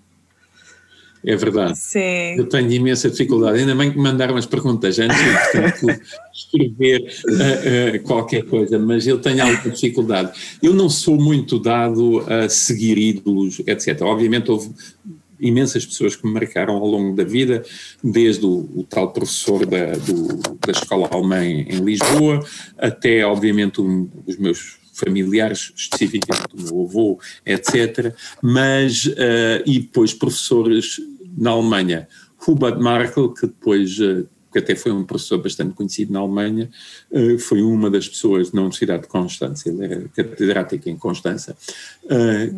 [1.25, 1.79] É verdade.
[1.79, 2.37] Sim.
[2.37, 3.61] Eu tenho imensa dificuldade.
[3.61, 6.03] Ainda bem que me mandaram as perguntas antes, portanto,
[6.35, 10.59] escrever uh, uh, qualquer coisa, mas eu tenho alguma dificuldade.
[10.61, 14.03] Eu não sou muito dado a seguir ídolos, etc.
[14.03, 14.71] Obviamente houve
[15.41, 17.65] imensas pessoas que me marcaram ao longo da vida,
[18.03, 20.37] desde o, o tal professor da, do,
[20.67, 22.45] da escola alemã em Lisboa,
[22.77, 28.15] até, obviamente, um, os meus familiares, especificamente o meu avô, etc.
[28.43, 31.01] Mas, uh, e depois professores
[31.37, 32.09] na Alemanha.
[32.47, 34.27] Hubert Markel, que depois, uh,
[34.61, 36.71] que até foi um professor bastante conhecido na Alemanha,
[37.11, 41.57] uh, foi uma das pessoas na Universidade de Constança, ele era catedrático em Constança,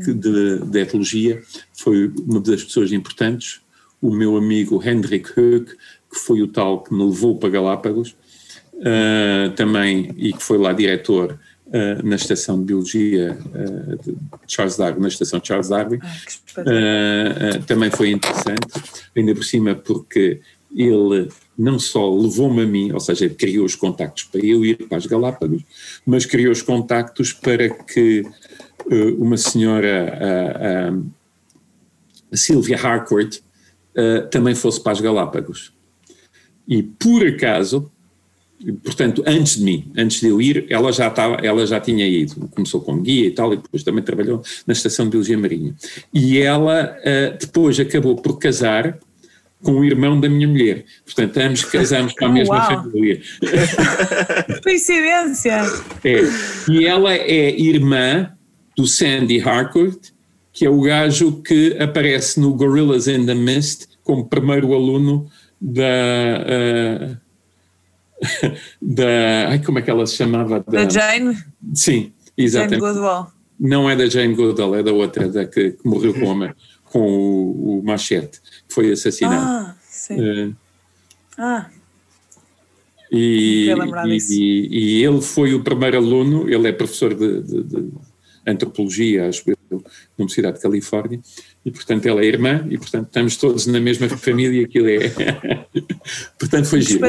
[0.04, 1.42] que de, de etologia,
[1.72, 3.60] foi uma das pessoas importantes.
[4.00, 5.72] O meu amigo Hendrik Höck,
[6.10, 8.16] que foi o tal que me levou para Galápagos,
[9.56, 11.38] também, e que foi lá diretor
[11.70, 15.98] uh, na estação de biologia uh, de Charles Darwin, na estação Charles Darwin.
[16.56, 18.66] Ah, também foi interessante,
[19.16, 20.40] ainda por cima porque
[20.74, 21.28] ele
[21.60, 25.04] não só levou-me a mim, ou seja, criou os contactos para eu ir para as
[25.04, 25.62] Galápagos,
[26.06, 28.22] mas criou os contactos para que
[28.90, 33.38] uh, uma senhora, uh, uh, Sylvia Harcourt,
[34.30, 35.72] também fosse para as Galápagos.
[36.66, 37.90] E por acaso,
[38.82, 42.48] portanto, antes de mim, antes de eu ir, ela já estava, ela já tinha ido,
[42.48, 45.74] começou como guia e tal, e depois também trabalhou na Estação de Biologia Marinha.
[46.14, 46.96] E ela
[47.38, 48.98] depois acabou por casar
[49.62, 50.84] com o irmão da minha mulher.
[51.04, 52.82] Portanto, ambos casamos com a mesma Uau.
[52.82, 53.20] família.
[54.62, 55.62] Coincidência!
[56.04, 56.20] É.
[56.70, 58.32] E ela é irmã
[58.76, 60.10] do Sandy Harcourt,
[60.52, 65.30] que é o gajo que aparece no Gorillas in the Mist como primeiro aluno
[65.60, 65.84] da.
[66.50, 67.16] Uh,
[68.80, 69.48] da.
[69.48, 70.60] Ai, como é que ela se chamava?
[70.60, 71.36] Da, da Jane?
[71.74, 72.80] Sim, exatamente.
[72.80, 73.32] Jane Goodall.
[73.58, 76.54] Não é da Jane Goodall, é da outra, da que, que morreu com, a,
[76.90, 79.46] com o, o machete, que foi assassinado.
[79.46, 80.20] Ah, sim.
[80.20, 80.56] Uh,
[81.38, 81.70] ah.
[83.10, 83.68] E,
[84.06, 87.90] e, e, ele foi o primeiro aluno, ele é professor de, de, de
[88.46, 89.78] antropologia, acho eu, na
[90.18, 91.20] Universidade de Califórnia,
[91.64, 95.08] e portanto ela é irmã, e portanto estamos todos na mesma família, aquilo é.
[96.38, 97.00] portanto foi giro.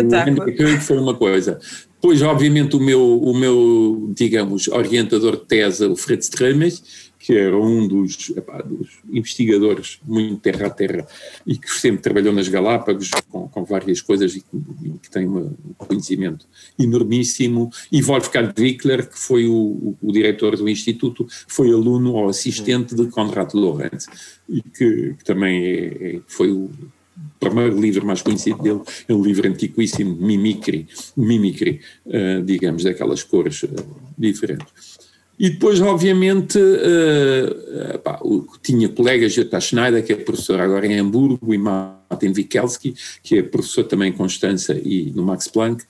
[0.81, 1.59] Foi uma coisa.
[1.95, 7.55] Depois, obviamente, o meu, o meu, digamos, orientador de tese, o Fred Stremes, que era
[7.55, 11.07] um dos, epá, dos, investigadores muito terra a terra
[11.45, 15.27] e que sempre trabalhou nas Galápagos com, com várias coisas e que, e que tem
[15.27, 16.45] um conhecimento
[16.79, 22.29] enormíssimo, e Wolfgang Wickler, que foi o, o, o, diretor do Instituto, foi aluno ou
[22.29, 24.07] assistente de Konrad Lorenz,
[24.49, 26.69] e que, que também é, é, foi o
[27.39, 33.63] primeiro livro mais conhecido dele é um livro antiquíssimo, Mimicry, Mimicry uh, digamos, daquelas cores
[33.63, 33.69] uh,
[34.17, 35.10] diferentes.
[35.41, 38.19] E depois, obviamente, uh, pá,
[38.61, 43.41] tinha colegas, Jutta Schneider, que é professor agora em Hamburgo, e Martin Wikelski, que é
[43.41, 45.83] professor também em Constança e no Max Planck.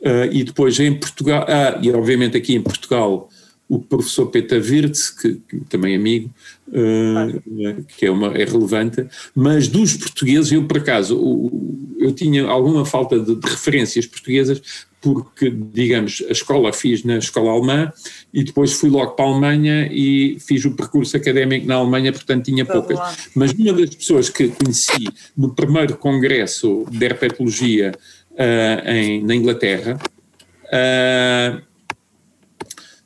[0.00, 3.28] Uh, e depois em Portugal, ah, e obviamente aqui em Portugal,
[3.68, 6.30] o professor Peter Wirtz, que, que também é amigo,
[6.68, 11.50] uh, que é, uma, é relevante, mas dos portugueses, eu por acaso,
[11.98, 17.50] eu tinha alguma falta de, de referências portuguesas, porque, digamos, a escola fiz na escola
[17.50, 17.92] alemã
[18.32, 22.46] e depois fui logo para a Alemanha e fiz o percurso académico na Alemanha, portanto
[22.46, 23.28] tinha poucas.
[23.34, 27.92] Mas uma das pessoas que conheci no primeiro congresso de herpetologia
[28.30, 30.00] uh, em, na Inglaterra
[30.64, 31.62] uh,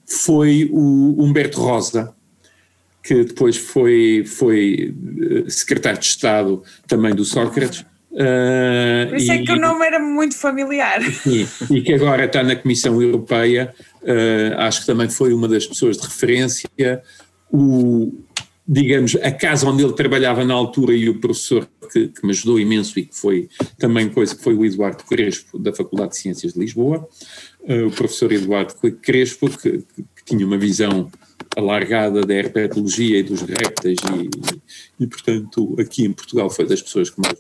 [0.07, 2.15] foi o Humberto Rosa,
[3.03, 7.85] que depois foi, foi eh, secretário de Estado também do Sócrates.
[8.19, 11.01] Uh, Por isso e, é que o nome era muito familiar.
[11.03, 15.65] Sim, e que agora está na Comissão Europeia, uh, acho que também foi uma das
[15.65, 16.69] pessoas de referência.
[17.53, 18.13] O,
[18.67, 22.59] digamos, a casa onde ele trabalhava na altura e o professor que, que, me ajudou
[22.59, 23.49] imenso e que foi
[23.79, 27.09] também coisa que foi o Eduardo Crespo, da Faculdade de Ciências de Lisboa,
[27.61, 31.09] uh, o professor Eduardo Crespo, que, que, tinha uma visão
[31.57, 37.09] alargada da herpetologia e dos répteis e, e, portanto, aqui em Portugal foi das pessoas
[37.09, 37.39] que mais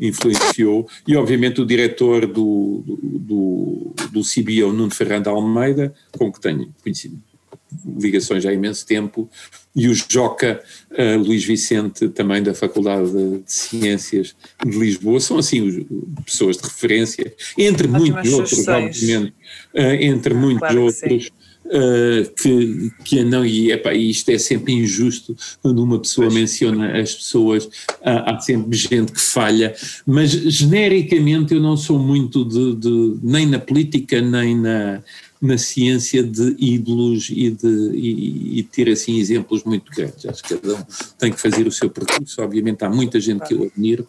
[0.00, 6.72] influenciou, e obviamente o diretor do, do, do CBO, Nuno Ferrando Almeida, com que tenho
[6.82, 7.20] conhecido
[7.98, 9.28] ligações há imenso tempo,
[9.74, 15.60] e o Joca uh, Luís Vicente, também da Faculdade de Ciências de Lisboa, são assim
[15.60, 15.84] os,
[16.24, 19.34] pessoas de referência, entre muitos outros, obviamente,
[19.74, 21.30] uh, entre ah, muitos claro outros.
[21.66, 26.40] Uh, que, que não, e epá, isto é sempre injusto quando uma pessoa pois.
[26.40, 27.68] menciona as pessoas,
[28.04, 29.74] há, há, sempre gente que falha,
[30.06, 35.02] mas genericamente eu não sou muito de, de nem na política nem na,
[35.42, 40.24] na ciência de ídolos e de e, e, ter assim exemplos muito grandes.
[40.24, 40.84] Acho que cada um
[41.18, 44.06] tem que fazer o seu percurso, obviamente há muita gente que eu admiro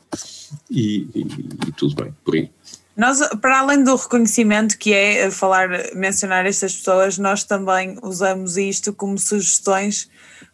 [0.70, 1.22] e, e,
[1.68, 2.50] e tudo bem, por aí.
[2.98, 8.92] Nós, para além do reconhecimento que é falar, mencionar estas pessoas, nós também usamos isto
[8.92, 10.10] como sugestões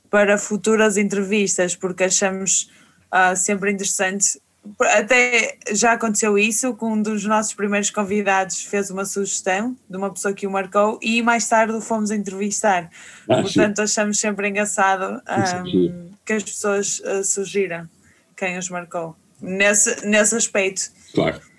[0.10, 2.70] para futuras entrevistas, porque achamos
[3.14, 4.42] uh, sempre interessante.
[4.82, 10.12] Até já aconteceu isso, que um dos nossos primeiros convidados fez uma sugestão de uma
[10.14, 12.90] pessoa que o marcou e mais tarde o fomos entrevistar.
[13.30, 13.84] Ah, Portanto, sim.
[13.84, 15.22] achamos sempre engraçado
[15.66, 17.90] um, que as pessoas uh, sugiram
[18.36, 20.92] quem os marcou nesse, nesse aspecto.
[21.14, 21.53] Claro.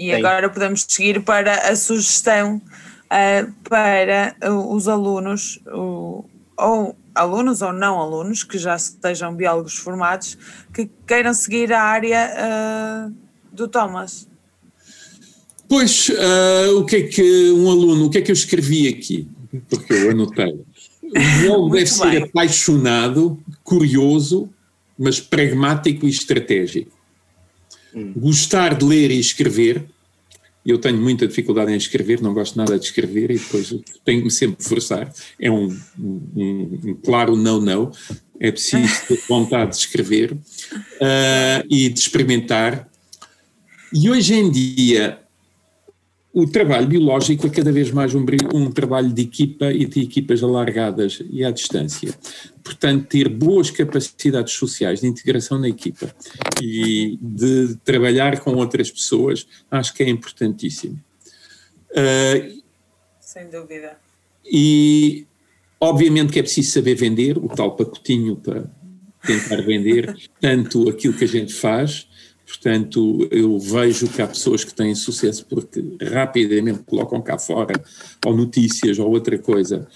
[0.00, 4.34] E agora podemos seguir para a sugestão uh, para
[4.72, 6.24] os alunos, uh,
[6.56, 10.38] ou alunos ou não alunos, que já sejam biólogos formados,
[10.72, 13.14] que queiram seguir a área uh,
[13.52, 14.26] do Thomas.
[15.68, 19.28] Pois, uh, o que é que um aluno, o que é que eu escrevi aqui?
[19.68, 20.58] Porque eu anotei.
[21.10, 24.48] O biólogo deve ser apaixonado, curioso,
[24.96, 26.99] mas pragmático e estratégico.
[27.94, 28.12] Hum.
[28.16, 29.84] Gostar de ler e escrever.
[30.64, 33.74] Eu tenho muita dificuldade em escrever, não gosto nada de escrever e depois
[34.04, 35.12] tenho que sempre forçar.
[35.40, 37.90] É um, um, um claro não-não.
[38.38, 42.88] É preciso ter vontade de escrever uh, e de experimentar.
[43.92, 45.18] E hoje em dia,
[46.32, 48.24] o trabalho biológico é cada vez mais um,
[48.54, 52.14] um, trabalho de equipa e de equipas alargadas e à distância.
[52.62, 56.14] Portanto, ter boas capacidades sociais de integração na equipa
[56.62, 61.00] e de trabalhar com outras pessoas, acho que é importantíssimo.
[61.90, 62.62] Uh,
[63.20, 63.98] Sem dúvida.
[64.44, 65.26] E,
[65.80, 68.70] obviamente, que é preciso saber vender, o tal pacotinho para
[69.26, 72.08] tentar vender tanto aquilo que a gente faz,
[72.50, 77.80] Portanto, eu vejo que há pessoas que têm sucesso porque rapidamente colocam cá fora
[78.26, 79.86] ou notícias ou outra coisa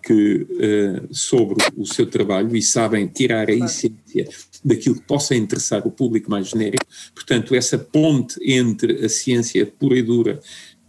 [0.00, 4.28] que, uh, sobre o seu trabalho e sabem tirar a essência
[4.64, 6.86] daquilo que possa interessar o público mais genérico.
[7.12, 10.40] Portanto, essa ponte entre a ciência pura e dura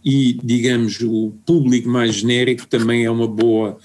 [0.04, 3.76] e, digamos, o público mais genérico também é uma boa,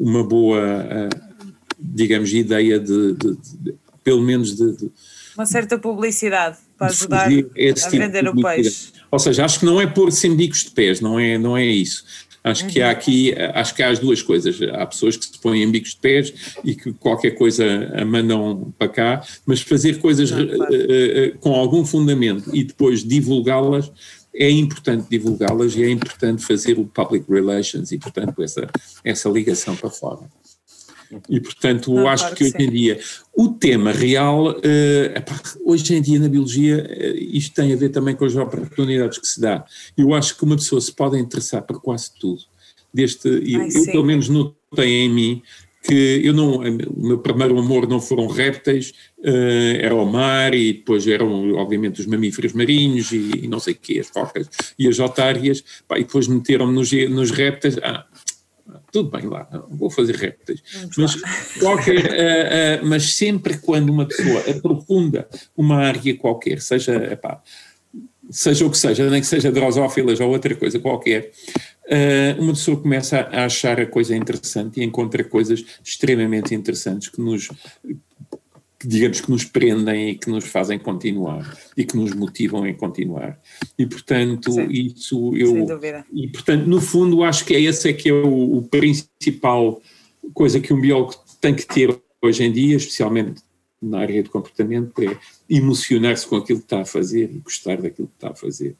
[0.00, 1.34] uma boa uh,
[1.78, 4.90] digamos, ideia de, de, de, de pelo menos de
[5.36, 8.92] uma certa publicidade para ajudar a tipo vender o peixe.
[9.10, 11.64] Ou seja, acho que não é pôr-se em bicos de pés, não é, não é
[11.64, 12.04] isso.
[12.42, 12.70] Acho uhum.
[12.70, 12.92] que há uhum.
[12.92, 14.60] aqui, acho que há as duas coisas.
[14.74, 17.64] Há pessoas que se põem em bicos de pés e que qualquer coisa
[17.94, 20.74] a mandam para cá, mas fazer coisas não, claro.
[20.74, 23.90] uh, uh, com algum fundamento e depois divulgá-las
[24.34, 28.68] é importante divulgá-las e é importante fazer o public relations e, portanto, essa,
[29.04, 30.28] essa ligação para fora.
[31.28, 33.00] E, portanto, Não, acho claro que, que hoje em dia
[33.36, 37.90] o tema real, uh, epá, hoje em dia na biologia, uh, isto tem a ver
[37.90, 39.64] também com as oportunidades que se dá.
[39.96, 42.42] Eu acho que uma pessoa se pode interessar por quase tudo.
[42.92, 45.42] Deste, Ai, eu, eu pelo menos notei em mim
[45.86, 50.72] que eu não, o meu primeiro amor não foram répteis, uh, era o mar e
[50.72, 54.48] depois eram obviamente os mamíferos marinhos e, e não sei o quê, as focas
[54.78, 58.06] e as otárias, pá, e depois meteram-me nos, nos répteis, ah,
[58.94, 60.62] tudo bem lá, vou fazer répteis.
[60.96, 61.16] Mas,
[61.58, 67.42] qualquer, uh, uh, mas sempre quando uma pessoa aprofunda uma área qualquer, seja, epá,
[68.30, 71.32] seja o que seja, nem que seja drosófilas ou outra coisa qualquer,
[71.88, 77.20] uh, uma pessoa começa a achar a coisa interessante e encontra coisas extremamente interessantes que
[77.20, 77.50] nos
[78.86, 83.40] digamos, que nos prendem e que nos fazem continuar e que nos motivam em continuar.
[83.78, 84.68] E, portanto, Sim.
[84.70, 85.48] isso eu...
[85.48, 86.04] Sem dúvida.
[86.12, 89.80] E, portanto, no fundo, acho que é esse é que é o, o principal
[90.32, 93.42] coisa que um biólogo tem que ter hoje em dia, especialmente
[93.80, 95.16] na área do comportamento, é
[95.48, 98.76] emocionar-se com aquilo que está a fazer e gostar daquilo que está a fazer.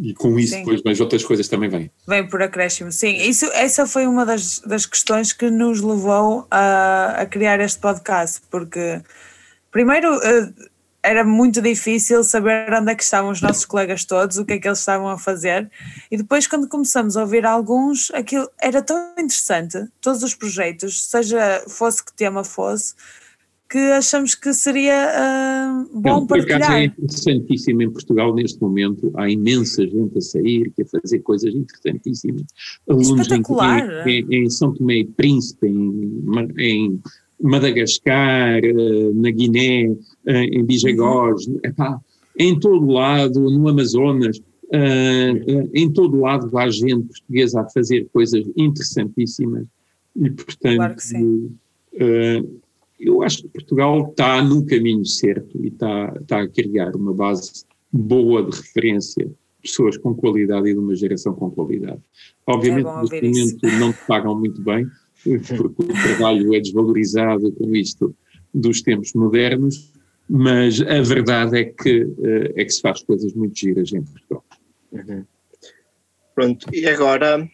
[0.00, 0.58] E com isso, sim.
[0.60, 1.90] depois, mais outras coisas também vêm.
[2.06, 3.16] Vem por acréscimo, sim.
[3.16, 8.40] Isso, essa foi uma das, das questões que nos levou a, a criar este podcast,
[8.50, 9.00] porque,
[9.70, 10.52] primeiro, eh,
[11.02, 14.58] era muito difícil saber onde é que estavam os nossos colegas todos, o que é
[14.58, 15.70] que eles estavam a fazer,
[16.10, 21.64] e depois, quando começamos a ouvir alguns, aquilo era tão interessante, todos os projetos, seja
[21.68, 22.94] fosse que tema fosse
[23.68, 26.72] que achamos que seria uh, bom Não, partilhar.
[26.72, 31.54] é interessantíssimo em Portugal neste momento, há imensa gente a sair, que a fazer coisas
[31.54, 32.44] interessantíssimas.
[32.88, 33.42] Alunos em,
[34.06, 36.24] em, em, São Tomé e Príncipe, em,
[36.58, 37.00] em
[37.40, 39.94] Madagascar, eh, na Guiné,
[40.26, 41.60] eh, em Bijagós, uhum.
[41.62, 42.00] epá,
[42.38, 48.44] em todo lado, no Amazonas, uh, em todo lado há gente portuguesa a fazer coisas
[48.56, 49.66] interessantíssimas
[50.14, 50.94] e portanto claro
[51.94, 52.60] uh,
[52.98, 57.64] eu acho que Portugal está no caminho certo e está, está a criar uma base
[57.92, 59.30] boa de referência,
[59.62, 62.00] pessoas com qualidade e de uma geração com qualidade.
[62.46, 64.86] Obviamente, é neste momento não te pagam muito bem,
[65.22, 68.14] porque o trabalho é desvalorizado com isto
[68.52, 69.92] dos tempos modernos,
[70.28, 74.44] mas a verdade é que, eh, é que se faz coisas muito giras em Portugal.
[74.92, 75.24] Uhum.
[76.34, 77.48] Pronto, e agora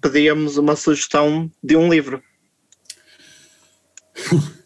[0.00, 2.22] pedíamos uma sugestão de um livro.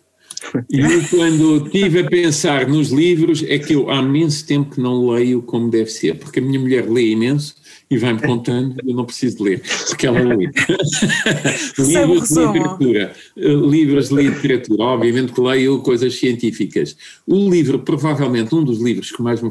[0.70, 5.10] E quando estive a pensar nos livros, é que eu há imenso tempo que não
[5.10, 7.54] leio como deve ser, porque a minha mulher lê imenso
[7.88, 10.50] e vai-me contando, eu não preciso ler, porque ela lê.
[11.78, 16.96] livros de literatura, eh, livros de literatura, obviamente que leio coisas científicas.
[17.26, 19.50] O livro, provavelmente um dos livros que mais me,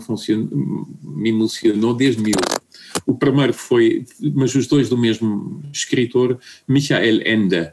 [1.01, 2.41] me emocionou desde miúdo,
[3.05, 7.71] o primeiro foi, mas os dois do mesmo escritor, Michael Ende,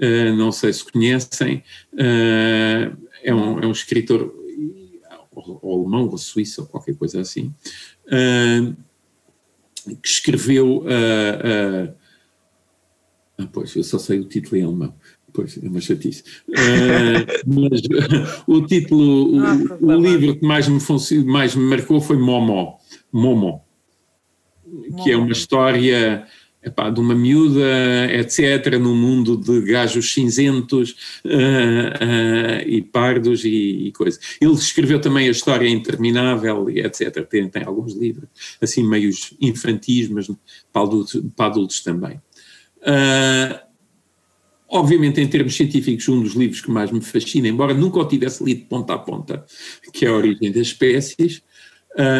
[0.00, 1.62] uh, não sei se conhecem,
[1.94, 4.34] uh, é, um, é um escritor
[5.32, 7.54] ou alemão ou suíço ou qualquer coisa assim,
[8.06, 8.76] uh,
[10.02, 10.78] que escreveu.
[10.78, 11.94] Uh,
[13.38, 14.94] ah, pois, eu só sei o título em alemão.
[15.32, 16.24] Pois, é uma chatice.
[17.46, 17.80] mas
[18.46, 20.78] o título, o, o, livro que mais me,
[21.24, 22.78] mais me marcou foi Momo,
[23.12, 23.64] Momo,
[25.02, 26.26] que é uma história
[26.62, 27.60] epá, de uma miúda,
[28.12, 34.20] etc., num mundo de gajos cinzentos uh, uh, e pardos e, e coisas.
[34.40, 37.26] Ele escreveu também a História Interminável, e etc.
[37.26, 38.28] Tem, tem alguns livros,
[38.60, 40.30] assim, meios infantis, mas
[40.72, 42.20] para adultos, para adultos também.
[42.82, 43.58] Uh,
[44.68, 48.44] obviamente, em termos científicos, um dos livros que mais me fascina, embora nunca o tivesse
[48.44, 49.44] lido ponta a ponta,
[49.92, 51.42] que é A Origem das Espécies,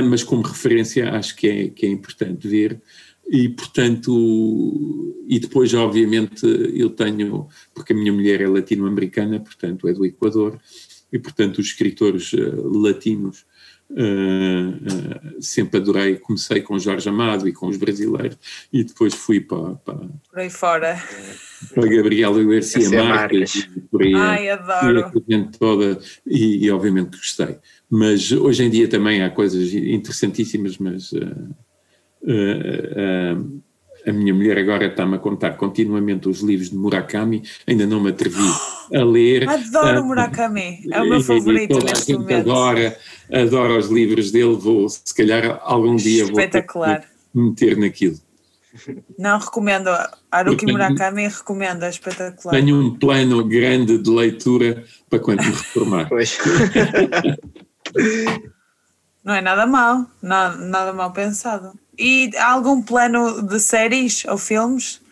[0.09, 2.83] mas como referência acho que é, que é importante ver
[3.31, 6.45] e portanto, e depois obviamente
[6.75, 10.59] eu tenho, porque a minha mulher é latino-americana, portanto é do Equador,
[11.13, 13.47] e portanto os escritores uh, latinos
[13.91, 18.37] uh, uh, sempre adorei, comecei com Jorge Amado e com os brasileiros,
[18.73, 19.77] e depois fui para...
[19.77, 21.01] para por aí fora.
[21.73, 25.13] Para Gabriela Garcia Marques, por aí, Ai, adoro.
[25.57, 27.59] toda, e, e, obviamente gostei.
[27.89, 31.70] Mas hoje em dia também há coisas interessantíssimas, mas Uh,
[32.23, 33.61] uh,
[34.07, 38.11] a minha mulher agora está-me a contar continuamente os livros de Murakami, ainda não me
[38.11, 38.49] atrevi
[38.95, 39.49] a ler.
[39.49, 42.51] Adoro uh, Murakami, é o meu favorito toda neste a gente momento.
[42.51, 42.99] Adora,
[43.33, 47.05] adora os livros dele, vou, se calhar algum dia Espetacular.
[47.33, 48.17] vou meter naquilo.
[49.19, 49.91] Não, recomendo.
[50.31, 52.55] Haruki Murakami recomenda, é espetacular.
[52.55, 56.09] Tenho um plano grande de leitura para quando me reformar.
[56.09, 56.39] Pois.
[59.25, 61.73] Não é nada mal, nada, nada mal pensado.
[62.01, 65.03] E há algum plano de séries ou filmes?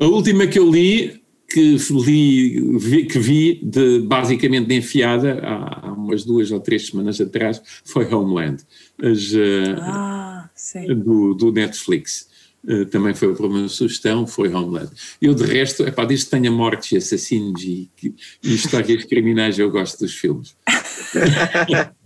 [0.00, 5.88] A última que eu li, que li, vi, que vi de, basicamente de enfiada há,
[5.88, 8.62] há, umas duas ou três semanas atrás, foi Homeland,
[9.02, 9.32] as,
[9.80, 10.48] ah,
[10.96, 12.28] do, do, Netflix.
[12.64, 14.90] Uh, também foi uma sugestão, foi Homeland.
[15.20, 19.68] Eu, de resto, epá, desde que tenha mortes e assassinos e, e histórias criminais, eu
[19.68, 20.56] gosto dos filmes.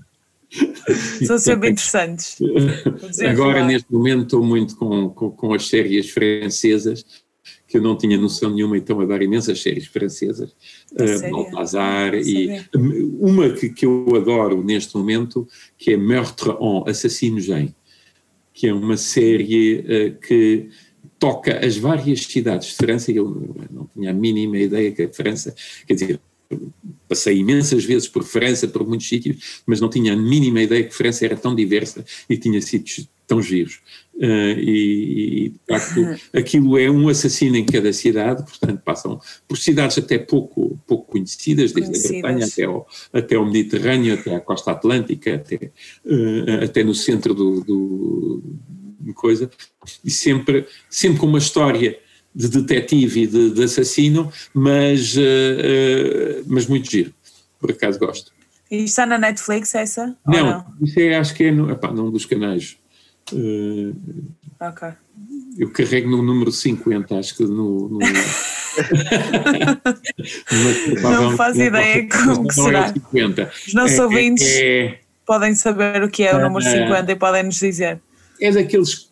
[1.26, 2.36] São sempre interessantes.
[3.28, 7.04] Agora, neste momento, estou muito com, com, com, as séries francesas,
[7.66, 10.50] que eu não tinha noção nenhuma, então adoro imensas séries francesas.
[10.92, 12.62] Uh, e
[13.18, 15.48] uma que, que eu adoro neste momento,
[15.78, 17.68] que é Meurtre en Assassino Jean,
[18.52, 20.68] que é uma série uh, que
[21.18, 25.12] toca as várias cidades de França, e eu não tinha a mínima ideia que a
[25.12, 25.54] França,
[25.86, 26.20] quer dizer,
[27.12, 30.94] passei imensas vezes por França, por muitos sítios, mas não tinha a mínima ideia que
[30.94, 33.80] França era tão diversa e tinha sítios tão giros.
[34.14, 39.58] Uh, e, e, de facto, aquilo é um assassino em cada cidade, portanto, passam por
[39.58, 42.24] cidades até pouco, pouco conhecidas, desde conhecidas.
[42.24, 45.70] a Bretanha até ao, até ao Mediterrâneo, até à costa atlântica, até,
[46.06, 48.42] uh, até no centro do, do,
[49.00, 49.50] do coisa,
[50.02, 51.98] e sempre, sempre com uma história
[52.34, 57.12] de detetive e de, de assassino, mas, uh, uh, mas muito giro.
[57.58, 58.32] Por acaso gosto.
[58.70, 60.16] E está na Netflix essa?
[60.26, 60.64] Não, não?
[60.80, 62.78] isso é, acho que é no, epá, num dos canais.
[63.30, 63.94] Uh,
[64.58, 64.88] ok.
[65.58, 67.88] Eu carrego no número 50, acho que no.
[67.88, 67.98] no
[71.02, 72.86] não faz ideia como que será.
[72.86, 73.50] É 50.
[73.68, 77.42] Os nossos é, ouvintes é, podem saber o que é o número 50 e podem
[77.42, 78.00] nos dizer.
[78.40, 79.10] É daqueles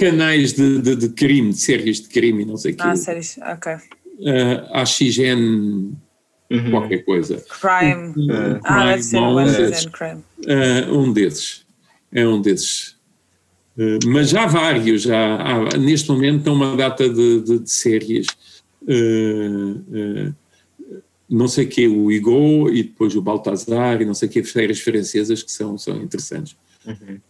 [0.00, 3.74] canais de, de, de, crime, de séries de crime, não sei o Ah, séries, ok.
[3.74, 5.92] Uh, ah, AXN
[6.50, 6.70] uhum.
[6.70, 7.44] qualquer coisa.
[7.60, 8.10] Crime.
[8.10, 9.86] Uh, ah, deve ser um desses.
[9.86, 10.24] Crime.
[10.40, 11.66] Uh, um desses.
[12.12, 12.96] É um desses.
[13.76, 17.70] Uh, mas já há vários, já há, neste momento estão uma data de, de, de
[17.70, 18.26] séries.
[18.82, 20.34] Uh,
[21.28, 24.42] não sei o que, o Igor e depois o Baltazar e não sei o que,
[24.42, 26.56] séries francesas que são, são interessantes.
[26.84, 27.20] Uhum.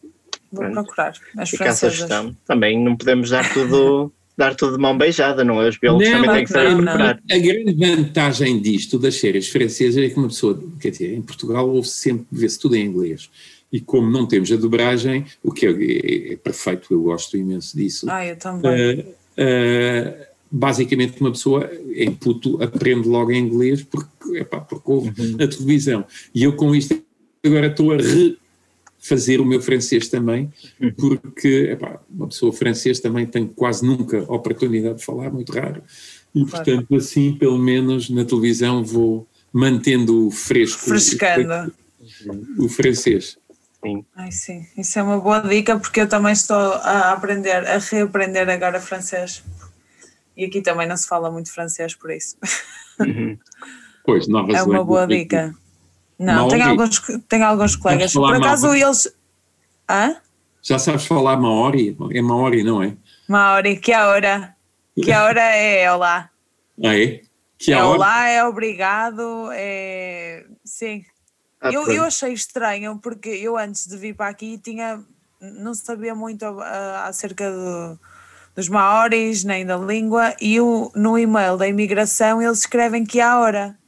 [0.53, 1.15] Vou procurar.
[1.37, 2.37] As Fica a sugestão.
[2.47, 5.69] Também não podemos dar tudo, dar tudo de mão beijada, não é?
[5.69, 7.23] Os biólogos não, também têm que saber procurar.
[7.31, 11.69] A grande vantagem disto, das séries francesas, é que uma pessoa, quer dizer, em Portugal
[11.69, 13.31] ouve sempre, vê-se tudo em inglês.
[13.73, 17.77] E como não temos a dobragem, o que é, é, é perfeito, eu gosto imenso
[17.77, 18.07] disso.
[18.11, 19.01] Ah, eu também.
[19.01, 19.03] Uh,
[19.39, 25.37] uh, basicamente uma pessoa em puto aprende logo em inglês porque, epá, porque ouve uhum.
[25.41, 26.05] a televisão.
[26.35, 27.01] E eu com isto
[27.45, 28.37] agora estou a re
[29.01, 30.93] fazer o meu francês também, uhum.
[30.93, 35.83] porque epá, uma pessoa francês também tem quase nunca oportunidade de falar, muito raro,
[36.35, 41.73] e portanto assim, pelo menos na televisão vou mantendo fresco Frescando.
[42.59, 43.37] O, o francês.
[43.83, 44.05] Sim.
[44.15, 48.49] Ai, sim, isso é uma boa dica porque eu também estou a aprender, a reaprender
[48.49, 49.43] agora francês.
[50.37, 52.37] E aqui também não se fala muito francês por isso.
[53.01, 53.39] Uhum.
[54.05, 55.55] Pois, Nova É uma boa dica.
[56.21, 58.13] Não, tenho alguns, tenho alguns colegas.
[58.13, 58.83] Por acaso Maori?
[58.83, 59.17] eles.
[59.89, 60.17] Hã?
[60.63, 61.97] Já sabes falar Maori?
[62.13, 62.95] É Maori, não é?
[63.27, 64.55] Maori, que a hora?
[65.03, 66.29] Que a hora é olá.
[66.83, 67.21] Ah, é?
[67.59, 70.47] Que é olá, é obrigado, é.
[70.65, 71.05] Sim.
[71.61, 74.99] Ah, eu, eu achei estranho porque eu antes de vir para aqui tinha.
[75.39, 76.63] Não sabia muito uh,
[77.05, 77.99] acerca do,
[78.57, 83.39] dos maoris, nem da língua, e o, no e-mail da imigração eles escrevem que há
[83.39, 83.79] hora.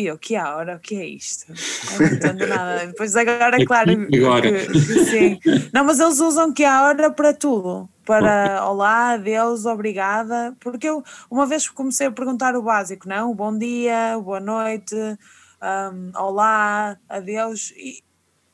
[0.00, 0.76] E eu, que hora?
[0.76, 1.52] O que é isto?
[1.92, 2.86] Eu não entendo nada.
[2.86, 4.50] Depois agora, claro, agora.
[4.50, 5.38] Que, que sim.
[5.74, 7.86] Não, mas eles usam que há hora para tudo.
[8.06, 10.56] Para olá, adeus, obrigada.
[10.58, 13.34] Porque eu uma vez comecei a perguntar o básico, não?
[13.34, 17.70] Bom dia, boa noite, um, olá, adeus.
[17.76, 18.02] E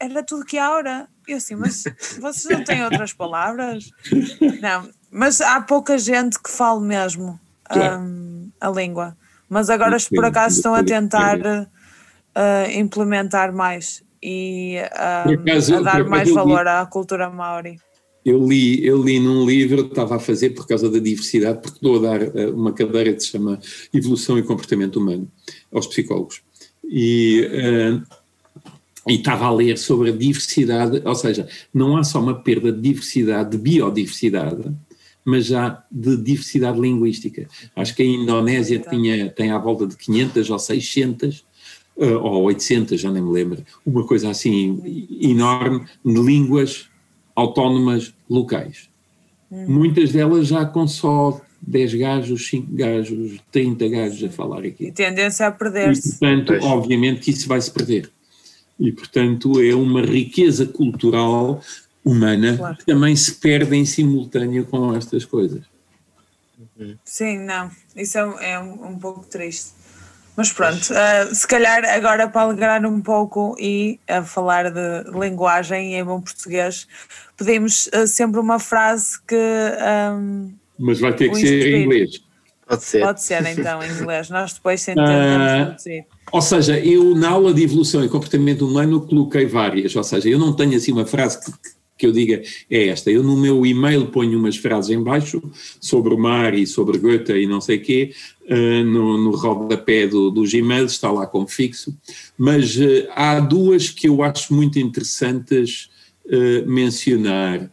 [0.01, 1.09] era tudo que há hora.
[1.28, 1.85] E eu assim, mas
[2.20, 3.89] vocês não têm outras palavras?
[4.60, 7.39] Não, mas há pouca gente que fale mesmo
[7.73, 9.16] um, a língua
[9.48, 11.39] mas agora por acaso estão a tentar
[12.36, 17.78] uh, implementar mais e uh, acaso, a dar mais valor li, à cultura maori.
[18.24, 21.98] Eu li, eu li num livro, estava a fazer por causa da diversidade, porque estou
[21.98, 23.60] a dar uh, uma cadeira que se chama
[23.94, 25.31] Evolução e Comportamento Humano
[25.73, 26.43] aos psicólogos.
[26.89, 27.48] E,
[29.09, 32.81] e estava a ler sobre a diversidade, ou seja, não há só uma perda de
[32.81, 34.73] diversidade, de biodiversidade,
[35.27, 37.48] mas já de diversidade linguística.
[37.74, 41.44] Acho que a Indonésia tinha, tem à volta de 500 ou 600 uh,
[41.98, 44.81] eh, ou 800, já nem me lembro, uma coisa assim
[45.20, 46.89] enorme de línguas
[47.35, 48.89] autónomas locais.
[49.51, 49.66] Hum.
[49.69, 54.86] Muitas delas já com só 10 gajos, 5 gajos, 30 gajos a falar aqui.
[54.86, 56.11] E tendência a perder-se.
[56.11, 56.65] portanto, pois.
[56.65, 58.09] obviamente que isso vai se perder.
[58.78, 61.61] E, portanto, é uma riqueza cultural
[62.07, 62.77] humana claro.
[62.77, 65.62] que também se perde em simultâneo com estas coisas.
[67.05, 69.73] Sim, não, isso é, é um, um, pouco triste.
[70.37, 75.97] Mas pronto, uh, se calhar agora para alegrar um pouco e a falar de linguagem
[75.97, 76.87] em bom português,
[77.37, 79.35] pedimos uh, sempre uma frase que.
[79.35, 82.23] Um, Mas vai ter que ser em inglês.
[82.69, 83.01] Pode ser.
[83.01, 84.28] Pode ser então em inglês.
[84.28, 86.07] Nós depois tentamos uh, traduzir.
[86.31, 90.39] Ou seja, eu na aula de evolução e comportamento humano coloquei várias, ou seja, eu
[90.39, 91.53] não tenho assim uma frase que,
[91.97, 93.10] que eu diga é esta.
[93.10, 95.43] Eu no meu e-mail ponho umas frases em baixo
[95.81, 98.12] sobre o mar e sobre Goethe e não sei quê,
[98.51, 101.97] uh, no, no rodapé do, dos e-mails, está lá como fixo,
[102.36, 105.89] mas uh, há duas que eu acho muito interessantes
[106.27, 107.70] uh, mencionar,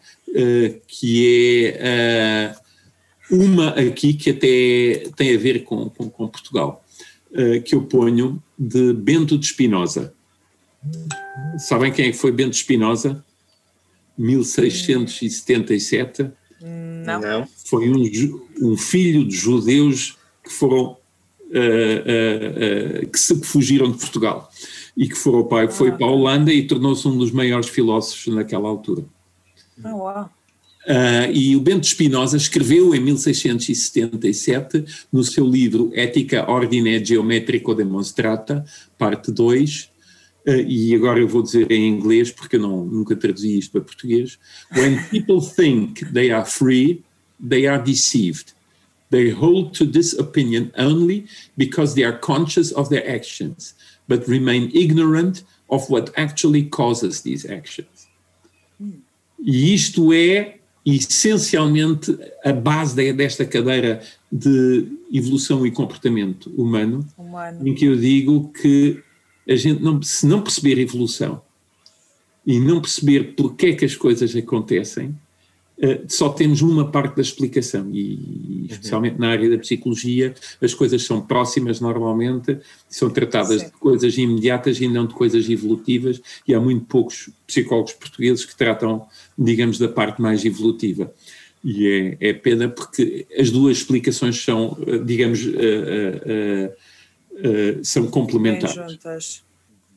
[0.87, 2.55] que é
[3.29, 6.83] uma aqui que até tem a ver com, com, com Portugal,
[7.63, 10.11] que eu ponho de Bento de Espinosa.
[11.59, 13.23] Sabem quem é foi Bento Espinosa?
[14.17, 16.31] 1677.
[16.61, 17.19] Não.
[17.19, 17.47] Não.
[17.65, 18.03] Foi um,
[18.61, 24.49] um, filho de judeus que foram uh, uh, uh, que se fugiram de Portugal
[24.95, 25.93] e que foram para, foi ah.
[25.93, 29.03] para a Holanda e tornou-se um dos maiores filósofos naquela altura.
[29.83, 30.29] Ah, uau.
[30.85, 38.65] Uh, e o Bento Spinoza escreveu em 1677, no seu livro Ética Ordine Geometrico Demonstrata,
[38.97, 39.92] parte 2, Uh,
[40.45, 44.37] e agora eu vou dizer em inglês porque eu não, nunca traduzi isto para português.
[44.75, 47.03] When people think they are free,
[47.39, 48.53] they are deceived.
[49.09, 53.75] They hold to this opinion only because they are conscious of their actions,
[54.07, 58.07] but remain ignorant of what actually causes these actions.
[59.39, 64.01] E isto é essencialmente a base desta cadeira
[64.31, 67.67] de evolução e comportamento humano, humano.
[67.67, 69.01] em que eu digo que
[69.47, 71.41] a gente não, se não perceber a evolução
[72.45, 75.09] e não perceber porque é que as coisas acontecem,
[75.77, 78.67] uh, só temos uma parte da explicação e, uhum.
[78.69, 82.57] especialmente na área da psicologia as coisas são próximas normalmente,
[82.89, 87.93] são tratadas de coisas imediatas e não de coisas evolutivas e há muito poucos psicólogos
[87.93, 89.05] portugueses que tratam,
[89.37, 91.13] digamos, da parte mais evolutiva.
[91.63, 96.73] E é, é pena porque as duas explicações são, eh, digamos, uh, uh,
[97.33, 99.43] uh, são complementares.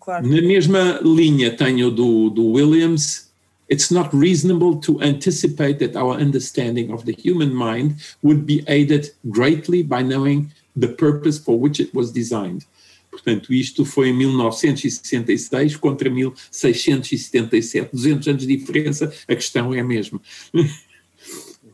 [0.01, 0.27] Claro.
[0.29, 3.29] Na mesma linha tenho do, do Williams,
[3.69, 9.13] it's not reasonable to anticipate that our understanding of the human mind would be aided
[9.25, 12.65] greatly by knowing the purpose for which it was designed.
[13.11, 19.85] Portanto, isto foi em 1966 contra 1677, 200 anos de diferença, a questão é a
[19.85, 20.21] mesma.
[20.55, 20.61] uh,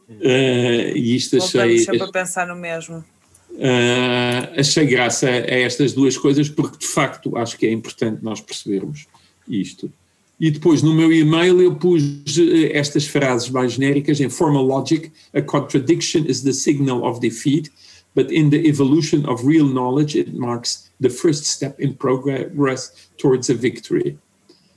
[0.97, 1.81] e isto achei.
[1.81, 3.05] sempre a pensar no mesmo.
[3.55, 8.41] Uh, achei graça a estas duas coisas porque de facto acho que é importante nós
[8.41, 9.07] percebermos
[9.47, 9.93] isto.
[10.41, 12.03] E depois no meu e-mail eu pus
[12.39, 17.71] eh, estas frases mais genéricas em formal logic, a contradiction is the signal of defeat,
[18.17, 23.51] but in the evolution of real knowledge it marks the first step in progress towards
[23.51, 24.19] a victory.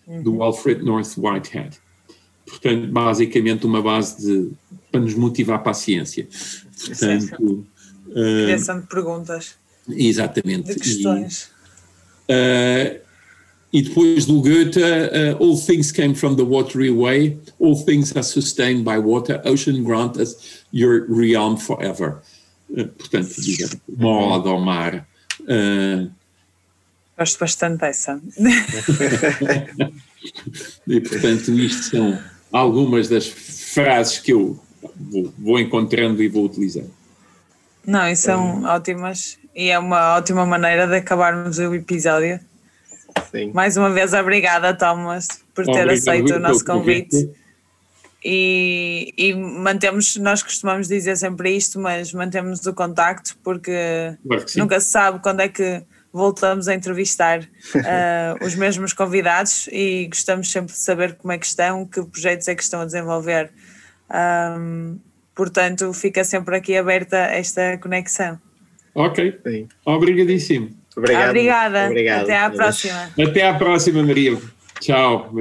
[0.08, 0.22] Uhum.
[0.22, 1.78] Do Alfred North Whitehead.
[2.46, 4.52] Portanto, basicamente uma base de,
[4.92, 6.28] para nos motivar para a ciência.
[6.86, 7.66] Portanto,
[8.12, 9.56] Criação de perguntas.
[9.90, 10.74] Exatamente.
[10.74, 11.50] De questões.
[12.28, 13.00] E, uh,
[13.72, 18.24] e depois do Goethe, uh, All things came from the watery way, all things are
[18.24, 22.22] sustained by water, ocean grant us your realm forever.
[22.70, 23.36] Uh, portanto,
[23.88, 25.06] uma ode ao mar.
[25.42, 26.10] Uh,
[27.18, 28.22] Gosto bastante dessa.
[30.88, 32.20] e portanto, isto são
[32.52, 34.60] algumas das frases que eu
[34.96, 36.92] vou, vou encontrando e vou utilizando.
[37.86, 42.40] Não, e são ótimas e é uma ótima maneira de acabarmos o episódio.
[43.32, 43.52] Sim.
[43.54, 47.30] Mais uma vez, obrigada, Thomas, por ter Obrigado, aceito o nosso convite.
[48.24, 54.18] E, e, mantemos, nós costumamos dizer sempre isto, mas mantemos o contacto porque
[54.58, 57.46] nunca se sabe quando é que voltamos a entrevistar uh,
[58.44, 62.56] os mesmos convidados e gostamos sempre de saber como é que estão, que projetos é
[62.56, 63.52] que estão a desenvolver.
[64.10, 65.00] Um,
[65.36, 68.40] portanto, fica sempre aqui aberta esta conexão.
[68.94, 69.68] Ok, Sim.
[69.86, 70.70] obrigadíssimo.
[70.96, 71.30] Obrigado.
[71.30, 71.86] Obrigada.
[71.88, 72.24] Obrigado.
[72.24, 73.10] Até à próxima.
[73.20, 74.38] Até à próxima, Maria.
[74.80, 75.34] Tchau.